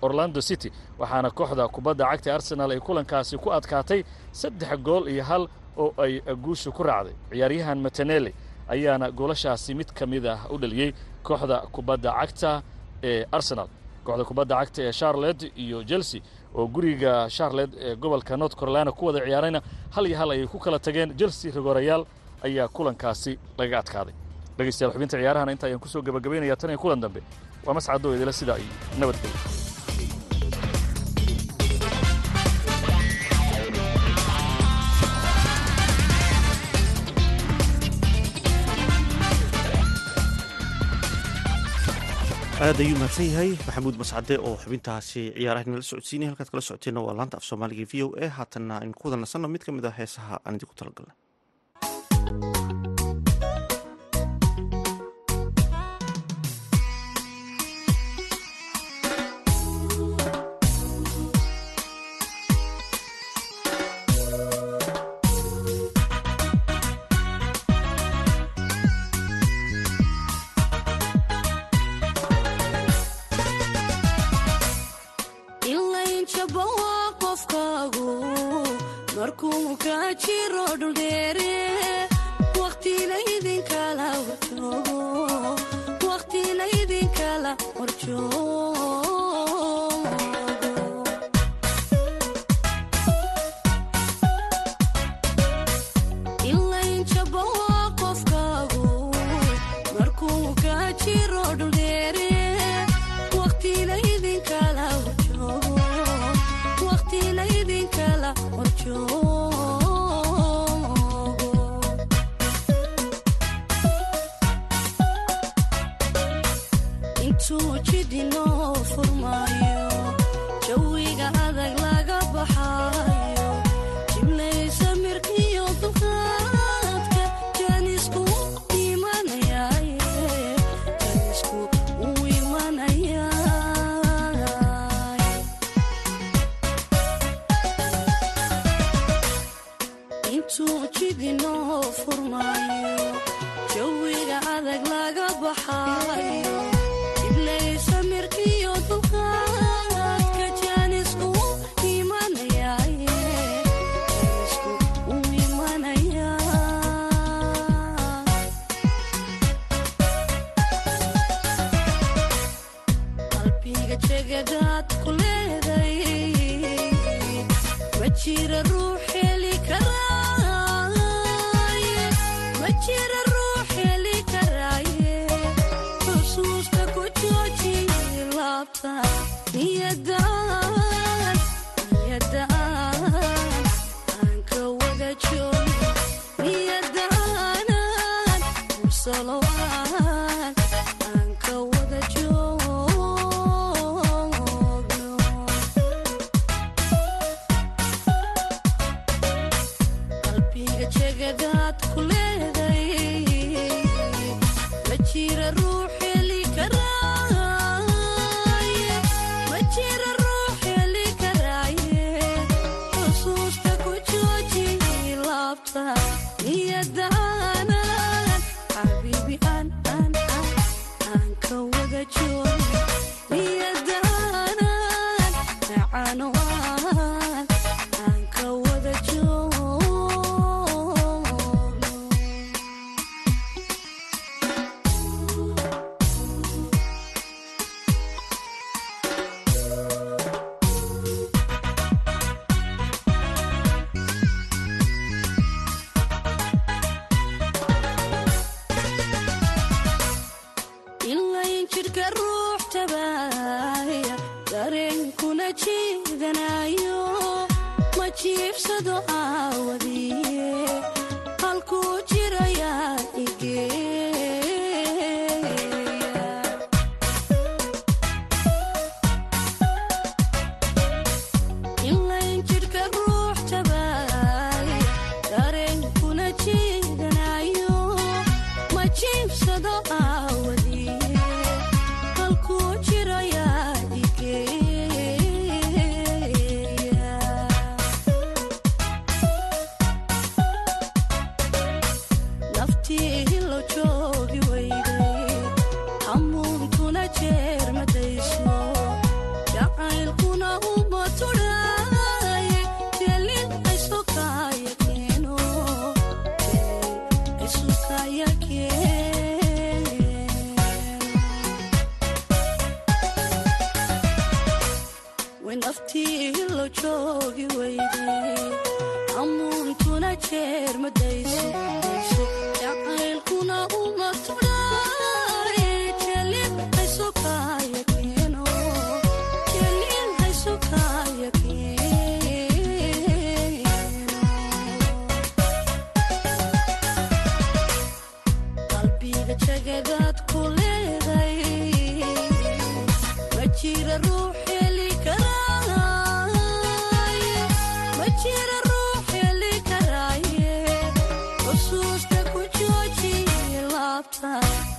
orlando 0.03 0.41
city 0.41 0.71
waxaana 0.99 1.31
kooxda 1.31 1.69
kubadda 1.69 2.05
cagta 2.11 2.35
arsenal 2.35 2.71
ay 2.71 2.81
kulankaasi 2.81 3.39
ku 3.39 3.51
adkaatay 3.53 4.05
saddex 4.33 4.77
gool 4.87 5.09
iyo 5.09 5.25
hal 5.25 5.49
oo 5.77 5.93
ay 6.03 6.21
guusha 6.45 6.71
ku 6.71 6.83
raacday. 6.83 7.15
Ciyaaryahan 7.31 7.79
matanele 7.81 8.35
ayaana 8.69 9.11
goolashaasi 9.11 9.75
mid 9.75 9.93
ka 9.93 10.07
mid 10.07 10.27
ah 10.27 10.39
u 10.51 10.59
dhaliyey 10.59 10.93
kooxda 11.23 11.57
kubadda 11.73 12.11
cagta 12.21 12.63
ee 13.03 13.25
arsenal. 13.33 13.69
Kooxda 14.05 14.25
kubadda 14.25 14.55
cagta 14.61 14.81
ee 14.89 14.93
charlotte 14.93 15.53
iyo 15.57 15.85
chelsea 15.85 16.21
oo 16.55 16.67
guriga 16.67 17.29
charlotte 17.31 17.75
ee 17.81 17.95
gobolka 17.97 18.37
north 18.37 18.57
carolina 18.57 18.93
ku 18.93 19.07
wada 19.07 19.21
ciyaarayna 19.27 19.61
hal 19.95 20.07
iyo 20.07 20.17
hal 20.19 20.31
ayay 20.31 20.47
ku 20.47 20.59
kala 20.59 20.79
tageen. 20.79 21.17
Chelsea 21.19 21.51
rigoorayaal 21.53 22.07
ayaa 22.47 22.69
kulankaasi 22.69 23.33
laga 23.59 23.79
adkaaday. 23.83 24.15
Dhegeystayaal 24.59 24.93
xubinta 24.95 25.17
ciyaarahana 25.21 25.53
inta 25.53 25.67
ayaan 25.69 25.81
ku 25.85 25.89
soo 25.89 26.03
gabagabaynaya 26.03 26.57
tan 26.57 26.71
iyo 26.73 26.79
kulan 26.79 27.01
dambe. 27.05 27.21
Waa 27.67 27.75
mascadoo 27.77 28.15
idila 28.17 28.33
sidaa 28.33 28.57
iyo 28.63 28.73
nabadgelyo 29.01 29.66
aad 42.65 42.79
ayuu 42.83 42.97
mahadsan 43.01 43.27
yahay 43.33 43.51
maxamuud 43.67 43.97
mascade 44.03 44.35
oo 44.47 44.55
xubintaasi 44.63 45.23
ciyaaraha 45.37 45.71
nala 45.71 45.85
socodsiinaya 45.91 46.31
halkaad 46.31 46.51
kala 46.53 46.63
socoteenna 46.69 47.01
waa 47.07 47.17
laanta 47.19 47.37
af 47.41 47.45
soomaaliga 47.49 47.85
v 47.93 47.95
o 48.07 48.09
a. 48.25 48.27
Haatanna 48.39 48.75
aynu 48.83 48.95
ku 48.99 49.05
wada 49.09 49.17
nasanno 49.25 49.49
mid 49.55 49.63
ka 49.67 49.71
mid 49.77 49.85
ah 49.91 49.95
heesaha 49.99 50.35
aan 50.47 50.57
idinku 50.59 50.75
talagalnay 50.81 51.17
jawiga 80.19 80.73
adag 80.73 81.06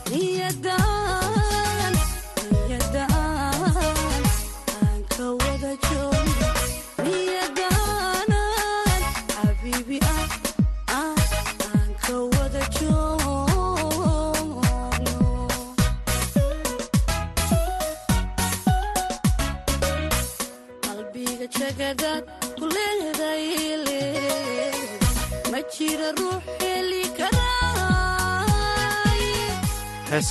niyada 0.09 0.96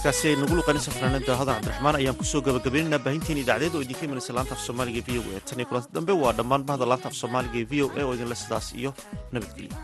heestaasi 0.07 0.29
aynu 0.31 0.45
ugu 0.47 0.57
luqanaysa 0.59 0.91
fanaanada 0.97 1.27
daahada 1.29 1.53
cabdiraxmaan 1.57 1.97
ayaan 2.01 2.17
ku 2.21 2.25
soo 2.33 2.41
gabagabaynaynaa 2.47 3.03
baahintiin 3.07 3.41
idaacadeed 3.43 3.75
oo 3.77 3.83
idinka 3.87 4.05
imanaysa 4.07 4.37
laanta 4.37 4.55
af 4.57 4.63
soomaaliga 4.67 5.01
e 5.03 5.05
v 5.07 5.19
o 5.19 5.23
e 5.39 5.41
tan 5.49 5.59
iyo 5.61 5.67
kulanti 5.71 5.91
dambe 5.97 6.13
waa 6.23 6.33
dhammaan 6.39 6.63
bahda 6.69 6.85
laanta 6.93 7.09
af 7.11 7.17
soomaaliga 7.23 7.59
e 7.65 7.67
v 7.71 7.83
o 7.85 7.87
e 7.99 8.03
oo 8.07 8.15
idinla 8.17 8.37
sidaas 8.43 8.67
iyo 8.81 8.91
nabadgelyo. 9.33 9.75